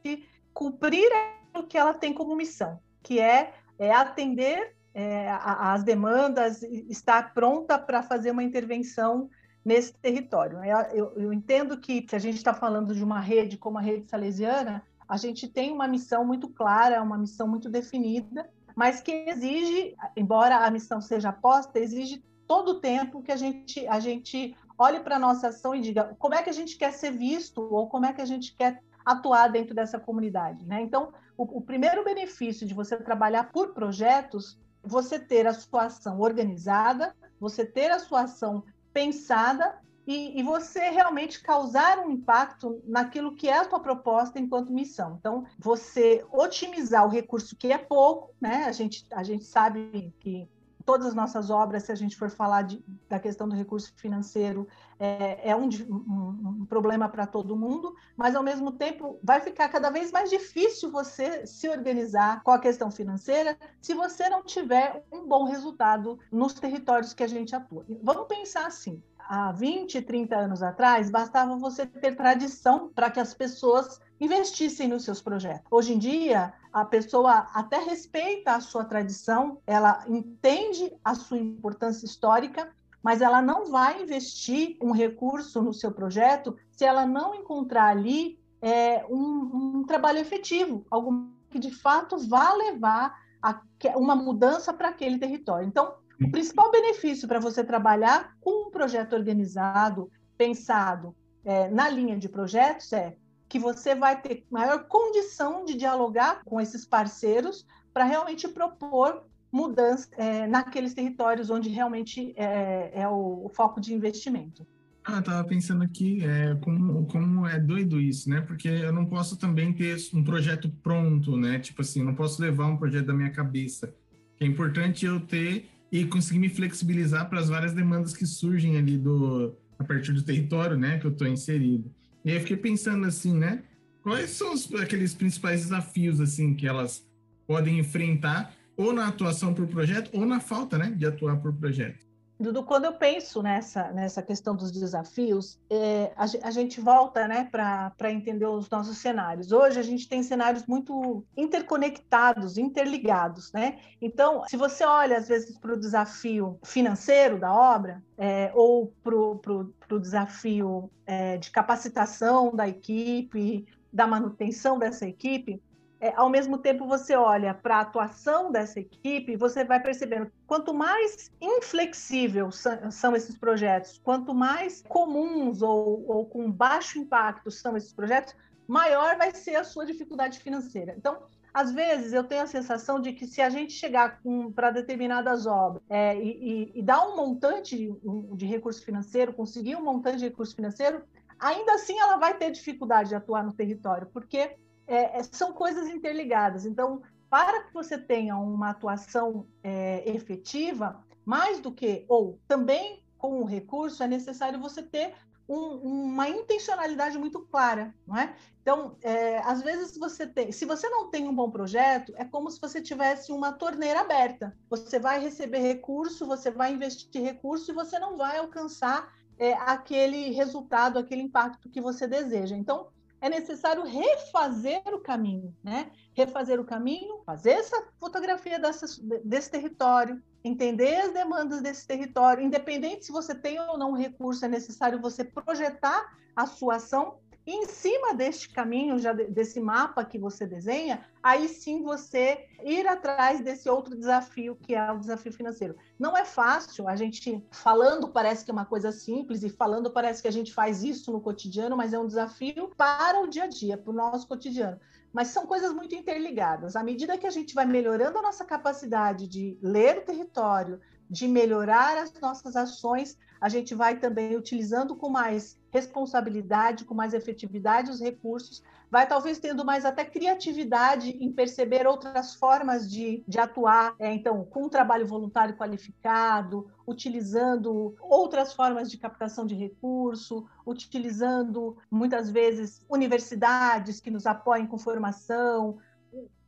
cumprir 0.52 1.08
o 1.55 1.62
que 1.62 1.79
ela 1.79 1.94
tem 1.94 2.12
como 2.12 2.34
missão, 2.34 2.81
que 3.00 3.20
é 3.20 3.52
é 3.78 3.92
atender 3.92 4.74
é, 4.94 5.30
as 5.30 5.82
demandas, 5.82 6.62
estar 6.62 7.32
pronta 7.32 7.78
para 7.78 8.02
fazer 8.02 8.30
uma 8.30 8.42
intervenção 8.42 9.30
nesse 9.64 9.94
território. 9.94 10.58
É, 10.58 10.90
eu, 10.92 11.12
eu 11.16 11.32
entendo 11.32 11.78
que 11.78 12.04
se 12.08 12.16
a 12.16 12.19
gente 12.19 12.36
está 12.36 12.52
falando 12.52 12.94
de 12.94 13.02
uma 13.02 13.20
rede 13.20 13.56
como 13.56 13.78
a 13.78 13.80
rede 13.80 14.08
salesiana, 14.08 14.82
a 15.08 15.16
gente 15.16 15.48
tem 15.48 15.72
uma 15.72 15.88
missão 15.88 16.24
muito 16.24 16.48
clara, 16.48 17.02
uma 17.02 17.19
missão 17.19 17.46
muito 17.46 17.69
definida, 17.69 18.48
mas 18.74 19.00
que 19.00 19.12
exige, 19.28 19.94
embora 20.16 20.56
a 20.58 20.70
missão 20.70 21.00
seja 21.00 21.32
posta, 21.32 21.78
exige 21.78 22.22
todo 22.46 22.72
o 22.72 22.80
tempo 22.80 23.22
que 23.22 23.32
a 23.32 23.36
gente, 23.36 23.86
a 23.86 24.00
gente 24.00 24.56
olhe 24.78 25.00
para 25.00 25.16
a 25.16 25.19
nossa 25.19 25.48
ação 25.48 25.74
e 25.74 25.80
diga 25.80 26.14
como 26.19 26.34
é 26.34 26.42
que 26.42 26.50
a 26.50 26.52
gente 26.52 26.76
quer 26.76 26.92
ser 26.92 27.12
visto 27.12 27.62
ou 27.62 27.88
como 27.88 28.06
é 28.06 28.12
que 28.12 28.20
a 28.20 28.26
gente 28.26 28.54
quer 28.54 28.82
atuar 29.04 29.49
dentro 29.49 29.75
dessa 29.75 29.99
comunidade. 29.99 30.66
Né? 30.66 30.82
Então, 30.82 31.12
o, 31.37 31.58
o 31.58 31.60
primeiro 31.60 32.04
benefício 32.04 32.66
de 32.66 32.75
você 32.75 32.96
trabalhar 32.96 33.50
por 33.52 33.72
projetos, 33.72 34.58
você 34.82 35.19
ter 35.19 35.46
a 35.46 35.54
sua 35.54 35.84
ação 35.84 36.20
organizada, 36.20 37.14
você 37.38 37.64
ter 37.64 37.90
a 37.90 37.99
sua 37.99 38.22
ação 38.22 38.64
pensada 38.93 39.78
e, 40.06 40.38
e, 40.38 40.43
você 40.43 40.90
realmente 40.90 41.40
causar 41.40 42.00
um 42.00 42.10
impacto 42.10 42.82
naquilo 42.84 43.37
que 43.37 43.49
é 43.49 43.58
a 43.58 43.64
tua 43.64 43.78
proposta 43.78 44.38
enquanto 44.38 44.72
missão. 44.72 45.16
Então, 45.19 45.44
você 45.58 46.25
otimizar 46.32 47.06
o 47.06 47.08
recurso 47.08 47.56
que 47.56 47.72
é 47.72 47.78
pouco, 47.78 48.34
né? 48.40 48.64
A 48.64 48.72
gente, 48.72 49.06
a 49.12 49.22
gente 49.22 49.44
sabe 49.44 50.12
que 50.19 50.48
todas 50.84 51.06
as 51.06 51.14
nossas 51.14 51.50
obras, 51.50 51.84
se 51.84 51.93
a 51.93 51.94
gente 51.94 52.17
for 52.17 52.31
falar 52.31 52.62
de, 52.62 52.84
da 53.08 53.19
questão 53.19 53.49
do 53.49 53.55
recurso 53.55 53.93
financeiro, 53.96 54.67
é, 54.99 55.50
é 55.50 55.56
um, 55.56 55.69
um, 55.88 56.58
um, 56.61 56.67
problema 56.67 57.08
para 57.08 57.26
todo 57.26 57.56
mundo, 57.56 57.94
mas 58.17 58.37
ao 58.37 58.43
mesmo 58.43 58.73
tempo 58.73 59.19
vai 59.23 59.40
ficar 59.40 59.69
cada 59.69 59.90
vez 59.90 60.12
mais 60.12 60.31
difícil 60.31 60.90
você 60.90 61.46
se 61.46 61.69
organizar 61.69 62.43
com 62.43 62.50
a 62.50 62.58
questão 62.58 62.90
financeira 62.90 63.56
se 63.81 63.94
você 63.94 64.29
não 64.29 64.43
tiver 64.43 65.05
um 65.12 65.27
bom 65.27 65.44
resultado 65.44 66.19
nos 66.31 66.55
territórios 66.55 67.15
que 67.15 67.22
a 67.22 67.29
gente 67.29 67.55
atua. 67.55 67.84
Vamos 68.03 68.27
pensar 68.27 68.67
assim: 68.67 69.03
há 69.19 69.53
20, 69.53 70.03
30 70.03 70.36
anos 70.36 70.62
atrás, 70.62 71.10
bastava 71.10 71.56
você 71.56 71.86
ter 71.86 72.15
tradição 72.15 72.91
para 72.94 73.10
que 73.10 73.20
as 73.20 73.34
pessoas 73.34 74.01
investissem 74.20 74.89
nos 74.89 75.05
seus 75.05 75.20
projetos. 75.20 75.67
Hoje 75.70 75.94
em 75.94 75.98
dia, 75.98 76.53
a 76.72 76.84
pessoa 76.84 77.48
até 77.52 77.79
respeita 77.79 78.52
a 78.52 78.60
sua 78.60 78.84
tradição, 78.84 79.58
ela 79.67 80.05
entende 80.08 80.93
a 81.05 81.14
sua 81.14 81.38
importância 81.38 82.06
histórica, 82.06 82.70
mas 83.02 83.20
ela 83.20 83.43
não 83.43 83.67
vai 83.67 84.02
investir 84.02 84.76
um 84.81 84.93
recurso 84.93 85.60
no 85.60 85.72
seu 85.72 85.93
projeto 85.93 86.56
se 86.70 86.84
ela 86.84 87.05
não 87.05 87.34
encontrar 87.34 87.88
ali 87.88 88.38
é, 88.60 89.05
um, 89.10 89.81
um 89.81 89.84
trabalho 89.84 90.19
efetivo, 90.19 90.86
algo 90.91 91.29
que 91.50 91.58
de 91.58 91.70
fato 91.70 92.17
vá 92.17 92.55
levar 92.55 93.20
a 93.43 93.60
uma 93.96 94.14
mudança 94.14 94.72
para 94.72 94.88
aquele 94.88 95.19
território. 95.19 95.67
Então, 95.67 95.94
o 96.20 96.31
principal 96.31 96.70
benefício 96.70 97.26
para 97.26 97.41
você 97.41 97.64
trabalhar 97.64 98.36
com 98.41 98.69
um 98.69 98.70
projeto 98.70 99.14
organizado, 99.14 100.10
pensado 100.38 101.14
é, 101.44 101.69
na 101.69 101.88
linha 101.88 102.17
de 102.17 102.29
projetos, 102.29 102.93
é 102.93 103.17
que 103.53 103.59
você 103.59 103.94
vai 103.94 104.19
ter 104.19 104.47
maior 104.51 104.85
condição 104.85 105.67
de 105.67 105.75
dialogar 105.75 106.43
com 106.43 106.59
esses 106.59 106.87
parceiros 106.87 107.67
para 107.93 108.03
realmente 108.03 108.49
propor 108.49 109.25
mudanças 109.53 110.09
é, 110.17 110.47
naqueles 110.47 110.94
territórios 110.94 111.51
onde 111.51 111.69
realmente 111.69 112.32
é, 112.35 112.91
é 112.94 113.06
o, 113.06 113.44
o, 113.44 113.51
foco 113.51 113.79
de 113.79 113.93
investimento. 113.93 114.67
Ah, 115.05 115.19
estava 115.19 115.44
pensando 115.44 115.85
aqui 115.85 116.25
é, 116.25 116.55
como, 116.63 117.05
como 117.05 117.47
é 117.47 117.61
doido 117.61 118.01
isso, 118.01 118.31
né? 118.31 118.41
Porque 118.41 118.69
eu 118.69 118.91
não 118.91 119.05
posso 119.05 119.37
também 119.37 119.71
ter 119.75 119.99
um 120.15 120.25
projeto 120.25 120.71
pronto, 120.82 121.37
né? 121.37 121.59
Tipo 121.59 121.82
assim, 121.82 122.03
não 122.03 122.15
posso 122.15 122.41
levar 122.41 122.69
um 122.69 122.79
projeto 122.79 123.05
da 123.05 123.13
minha 123.13 123.32
cabeça. 123.32 123.94
É 124.41 124.47
importante 124.47 125.05
eu 125.05 125.21
ter 125.21 125.69
e 125.91 126.06
conseguir 126.06 126.39
me 126.39 126.49
flexibilizar 126.49 127.29
para 127.29 127.39
as 127.39 127.51
várias 127.51 127.75
demandas 127.75 128.17
que 128.17 128.25
surgem 128.25 128.79
ali 128.79 128.97
do 128.97 129.55
a 129.79 129.85
partir 129.85 130.13
do 130.13 130.23
território, 130.23 130.79
né, 130.79 130.99
que 130.99 131.06
eu 131.06 131.11
estou 131.11 131.27
inserido. 131.27 131.93
E 132.24 132.31
aí 132.31 132.36
eu 132.36 132.41
fiquei 132.41 132.56
pensando 132.56 133.06
assim, 133.06 133.36
né? 133.36 133.62
Quais 134.02 134.31
são 134.31 134.52
os, 134.52 134.72
aqueles 134.74 135.14
principais 135.14 135.62
desafios 135.62 136.20
assim 136.20 136.55
que 136.55 136.67
elas 136.67 137.06
podem 137.46 137.79
enfrentar 137.79 138.55
ou 138.76 138.93
na 138.93 139.08
atuação 139.08 139.55
por 139.55 139.67
projeto 139.67 140.10
ou 140.12 140.26
na 140.26 140.41
falta, 140.41 140.79
né, 140.79 140.91
de 140.91 141.06
atuar 141.06 141.36
por 141.36 141.52
projeto? 141.52 142.05
Dudu, 142.43 142.65
quando 142.65 142.87
eu 142.87 142.93
penso 142.93 143.41
nessa, 143.43 143.93
nessa 143.93 144.20
questão 144.20 144.56
dos 144.56 144.72
desafios, 144.72 145.58
é, 145.70 146.13
a, 146.17 146.25
a, 146.49 146.51
gente 146.51 146.81
volta 146.81 147.29
né, 147.29 147.49
para 147.51 148.11
entender 148.11 148.46
os 148.46 148.69
nossos 148.69 148.99
cenários. 148.99 149.53
Hoje 149.53 149.79
a 149.79 149.82
gente 149.82 150.08
tem 150.08 150.22
cenários 150.22 150.67
muito 150.67 151.25
interconectados, 151.37 152.58
interligados. 152.58 153.53
Né? 153.53 153.79
Então, 154.01 154.43
se 154.49 154.56
você 154.56 154.84
olha, 154.84 155.17
às 155.17 155.29
vezes, 155.29 155.56
para 155.56 155.72
o 155.72 155.79
desafio 155.79 156.58
financeiro 156.65 157.39
da 157.39 157.55
obra, 157.55 158.03
é, 158.19 158.51
ou 158.55 158.93
para 159.03 159.15
o 159.17 160.01
desafio 160.01 160.91
é, 161.06 161.37
de 161.37 161.51
capacitação 161.51 162.55
da 162.55 162.69
equipe, 162.69 163.67
da 163.93 164.06
manutenção 164.06 164.79
dessa 164.79 165.06
equipe, 165.06 165.63
é, 166.03 166.13
ao 166.17 166.29
mesmo 166.29 166.59
tempo 166.59 166.85
você 166.85 167.15
olha 167.15 167.55
para 167.55 167.77
a 167.77 167.81
atuação 167.82 168.51
dessa 168.51 168.81
equipe, 168.81 169.37
você 169.37 169.65
vai 169.65 169.81
percebendo 169.81 170.32
quanto 170.49 170.75
mais 170.75 171.31
inflexível 171.41 172.51
são, 172.51 173.15
esses 173.15 173.39
projetos, 173.39 174.01
quanto 174.03 174.35
mais 174.35 174.82
comuns 174.89 175.63
ou, 175.63 176.05
ou, 176.09 176.27
com 176.27 176.51
baixo 176.51 176.99
impacto 176.99 177.53
são 177.53 177.77
esses 177.77 177.93
projetos, 177.93 178.35
maior 178.67 179.17
vai 179.17 179.32
ser 179.32 179.55
a 179.55 179.63
sua 179.63 179.87
dificuldade 179.87 180.41
financeira. 180.41 180.93
Então, 180.99 181.23
às 181.55 181.71
vezes 181.71 182.13
eu 182.13 182.25
tenho 182.25 182.43
a 182.43 182.49
sensação 182.49 183.01
de 183.01 183.13
que 183.13 183.25
se 183.25 183.41
a 183.41 183.49
gente 183.49 183.73
chegar 183.73 184.21
para 184.56 184.73
determinadas 184.73 185.47
obras 185.47 185.85
é, 185.89 186.17
e, 186.17 186.73
e, 186.75 186.81
e, 186.81 186.82
dar 186.82 187.06
um 187.06 187.17
montante 187.17 187.77
de, 187.77 187.93
de 188.35 188.47
recurso 188.47 188.85
financeiro, 188.85 189.32
conseguir 189.32 189.77
um 189.77 189.85
montante 189.85 190.19
de 190.19 190.25
recurso 190.25 190.56
financeiro, 190.56 191.05
ainda 191.39 191.75
assim 191.75 191.97
ela 191.97 192.17
vai 192.17 192.37
ter 192.37 192.51
dificuldade 192.51 193.11
de 193.11 193.15
atuar 193.15 193.44
no 193.44 193.53
território, 193.53 194.09
porque 194.13 194.56
é, 194.93 195.19
é, 195.19 195.22
são 195.22 195.55
coisas 195.55 195.89
interligadas. 195.89 196.67
Então, 196.67 197.01
para 197.31 197.63
que 197.63 197.72
você 197.72 197.96
tenha 197.96 198.37
uma 198.37 198.70
atuação 198.70 199.46
é, 199.63 200.03
efetiva, 200.08 201.03
mais 201.25 201.61
do 201.61 201.72
que, 201.72 202.05
ou 202.08 202.39
também 202.46 203.03
com 203.17 203.41
o 203.41 203.44
recurso, 203.44 204.03
é 204.03 204.06
necessário 204.06 204.61
você 204.61 204.82
ter 204.82 205.15
um, 205.49 206.11
uma 206.13 206.29
intencionalidade 206.29 207.17
muito 207.17 207.41
clara, 207.41 207.94
não 208.06 208.19
é? 208.19 208.37
Então, 208.61 208.96
é, 209.01 209.39
às 209.39 209.63
vezes 209.63 209.96
você 209.96 210.27
tem, 210.27 210.53
se 210.53 210.67
você 210.67 210.89
não 210.91 211.08
tem 211.11 211.27
um 211.27 211.34
bom 211.34 211.51
projeto, 211.51 212.13
é 212.17 212.25
como 212.25 212.51
se 212.51 212.61
você 212.61 212.81
tivesse 212.82 213.32
uma 213.32 213.51
torneira 213.51 214.01
aberta. 214.01 214.55
Você 214.69 214.99
vai 214.99 215.19
receber 215.19 215.61
recurso, 215.61 216.27
você 216.27 216.51
vai 216.51 216.75
investir 216.75 217.22
recurso 217.22 217.70
e 217.70 217.75
você 217.75 217.99
não 217.99 218.17
vai 218.17 218.37
alcançar 218.37 219.11
é, 219.39 219.55
aquele 219.55 220.31
resultado, 220.32 220.99
aquele 220.99 221.22
impacto 221.22 221.70
que 221.70 221.81
você 221.81 222.06
deseja. 222.06 222.55
Então, 222.55 222.89
é 223.22 223.29
necessário 223.29 223.84
refazer 223.84 224.82
o 224.86 224.98
caminho, 224.98 225.55
né? 225.62 225.93
Refazer 226.12 226.60
o 226.60 226.64
caminho, 226.64 227.22
fazer 227.24 227.52
essa 227.52 227.86
fotografia 228.00 228.58
dessa, 228.58 228.84
desse 229.24 229.48
território, 229.48 230.20
entender 230.43 230.96
as 230.96 231.12
demandas 231.12 231.62
desse 231.62 231.86
território, 231.86 232.44
independente 232.44 233.06
se 233.06 233.12
você 233.12 233.32
tem 233.32 233.60
ou 233.60 233.79
não 233.79 233.93
recurso, 233.93 234.44
é 234.44 234.48
necessário 234.48 235.00
você 235.00 235.22
projetar 235.22 236.19
a 236.34 236.46
sua 236.46 236.76
ação 236.76 237.19
em 237.46 237.67
cima 237.67 238.15
deste 238.15 238.49
caminho, 238.49 238.99
já 238.99 239.13
desse 239.13 239.61
mapa 239.61 240.05
que 240.05 240.19
você 240.19 240.46
desenha, 240.46 241.05
aí 241.22 241.49
sim 241.49 241.82
você 241.82 242.46
ir 242.63 242.87
atrás 242.87 243.41
desse 243.41 243.69
outro 243.69 243.96
desafio, 243.96 244.56
que 244.56 244.75
é 244.75 244.93
o 244.93 244.99
desafio 244.99 245.32
financeiro. 245.32 245.77
Não 245.99 246.17
é 246.17 246.25
fácil, 246.25 246.89
a 246.89 246.94
gente 246.94 247.44
falando 247.51 248.08
parece 248.08 248.44
que 248.44 248.51
é 248.51 248.55
uma 248.55 248.65
coisa 248.65 248.93
simples, 248.93 249.43
e 249.43 249.49
falando 249.49 249.91
parece 249.91 250.22
que 250.22 250.29
a 250.29 250.32
gente 250.32 250.55
faz 250.55 250.84
isso 250.84 251.11
no 251.11 251.20
cotidiano, 251.20 251.77
mas 251.77 251.93
é 251.93 251.99
um 251.99 252.06
desafio 252.06 252.70
para 252.77 253.20
o 253.20 253.27
dia 253.27 253.44
a 253.44 253.49
dia, 253.49 253.77
para 253.77 253.91
o 253.91 253.94
nosso 253.94 254.29
cotidiano. 254.29 254.79
Mas 255.13 255.29
são 255.29 255.44
coisas 255.44 255.75
muito 255.75 255.94
interligadas. 255.94 256.77
À 256.77 256.82
medida 256.82 257.19
que 257.19 257.27
a 257.27 257.31
gente 257.31 257.55
vai 257.55 257.67
melhorando 257.67 258.19
a 258.19 258.22
nossa 258.22 258.44
capacidade 258.44 259.27
de 259.29 259.58
ler 259.61 259.99
o 259.99 260.03
território, 260.03 260.81
de 261.11 261.29
melhorar 261.29 261.99
as 261.99 262.13
nossas 262.20 262.56
ações, 262.56 263.19
a 263.41 263.49
gente 263.49 263.75
vai 263.75 263.99
também 263.99 264.37
utilizando 264.37 264.96
com 264.96 265.11
mais 265.11 265.61
responsabilidade, 265.72 266.84
com 266.84 266.94
mais 266.94 267.14
efetividade 267.14 267.91
os 267.91 268.00
recursos, 268.00 268.62
vai 268.91 269.08
talvez 269.08 269.38
tendo 269.38 269.64
mais 269.64 269.86
até 269.86 270.05
criatividade 270.05 271.17
em 271.19 271.32
perceber 271.32 271.86
outras 271.86 272.34
formas 272.34 272.91
de, 272.91 273.24
de 273.26 273.38
atuar, 273.38 273.94
é, 273.98 274.12
então, 274.12 274.44
com 274.44 274.64
um 274.64 274.69
trabalho 274.69 275.06
voluntário 275.06 275.56
qualificado, 275.56 276.70
utilizando 276.86 277.96
outras 277.98 278.52
formas 278.52 278.91
de 278.91 278.98
captação 278.98 279.46
de 279.46 279.55
recurso, 279.55 280.46
utilizando 280.67 281.79
muitas 281.91 282.29
vezes 282.29 282.84
universidades 282.86 283.98
que 283.98 284.10
nos 284.10 284.26
apoiem 284.26 284.67
com 284.67 284.76
formação, 284.76 285.79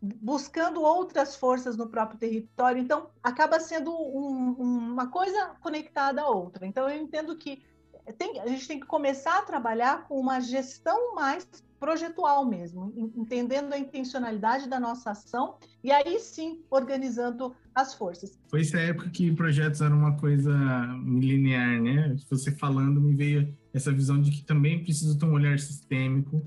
buscando 0.02 0.83
outras 0.83 1.35
forças 1.35 1.78
no 1.78 1.88
próprio 1.88 2.19
território. 2.19 2.83
Então, 2.83 3.09
acaba 3.23 3.59
sendo 3.59 3.90
um, 3.90 4.54
uma 4.59 5.07
coisa 5.07 5.57
conectada 5.62 6.21
à 6.21 6.28
outra. 6.28 6.66
Então, 6.66 6.87
eu 6.90 7.00
entendo 7.00 7.35
que 7.37 7.62
tem, 8.13 8.41
a 8.41 8.47
gente 8.47 8.69
tem 8.69 8.81
que 8.81 8.87
começar 8.87 9.39
a 9.39 9.43
trabalhar 9.43 10.07
com 10.07 10.19
uma 10.19 10.41
gestão 10.41 11.15
mais 11.15 11.47
projetual 11.81 12.47
mesmo, 12.47 12.93
entendendo 13.15 13.73
a 13.73 13.79
intencionalidade 13.79 14.69
da 14.69 14.81
nossa 14.81 15.11
ação 15.11 15.57
e 15.83 15.93
aí 15.93 16.19
sim 16.19 16.63
organizando 16.71 17.55
as 17.75 17.95
forças. 17.95 18.39
Foi 18.49 18.63
essa 18.63 18.79
época 18.79 19.11
que 19.11 19.31
projetos 19.33 19.83
eram 19.83 19.99
uma 19.99 20.17
coisa 20.17 20.53
linear, 21.05 21.83
né? 21.83 22.17
Você 22.31 22.53
falando 22.53 23.01
me 23.01 23.15
veio 23.15 23.55
essa 23.73 23.93
visão 23.93 24.21
de 24.21 24.31
que 24.31 24.43
também 24.45 24.83
precisa 24.83 25.19
ter 25.19 25.27
um 25.27 25.35
olhar 25.35 25.59
sistêmico 25.59 26.43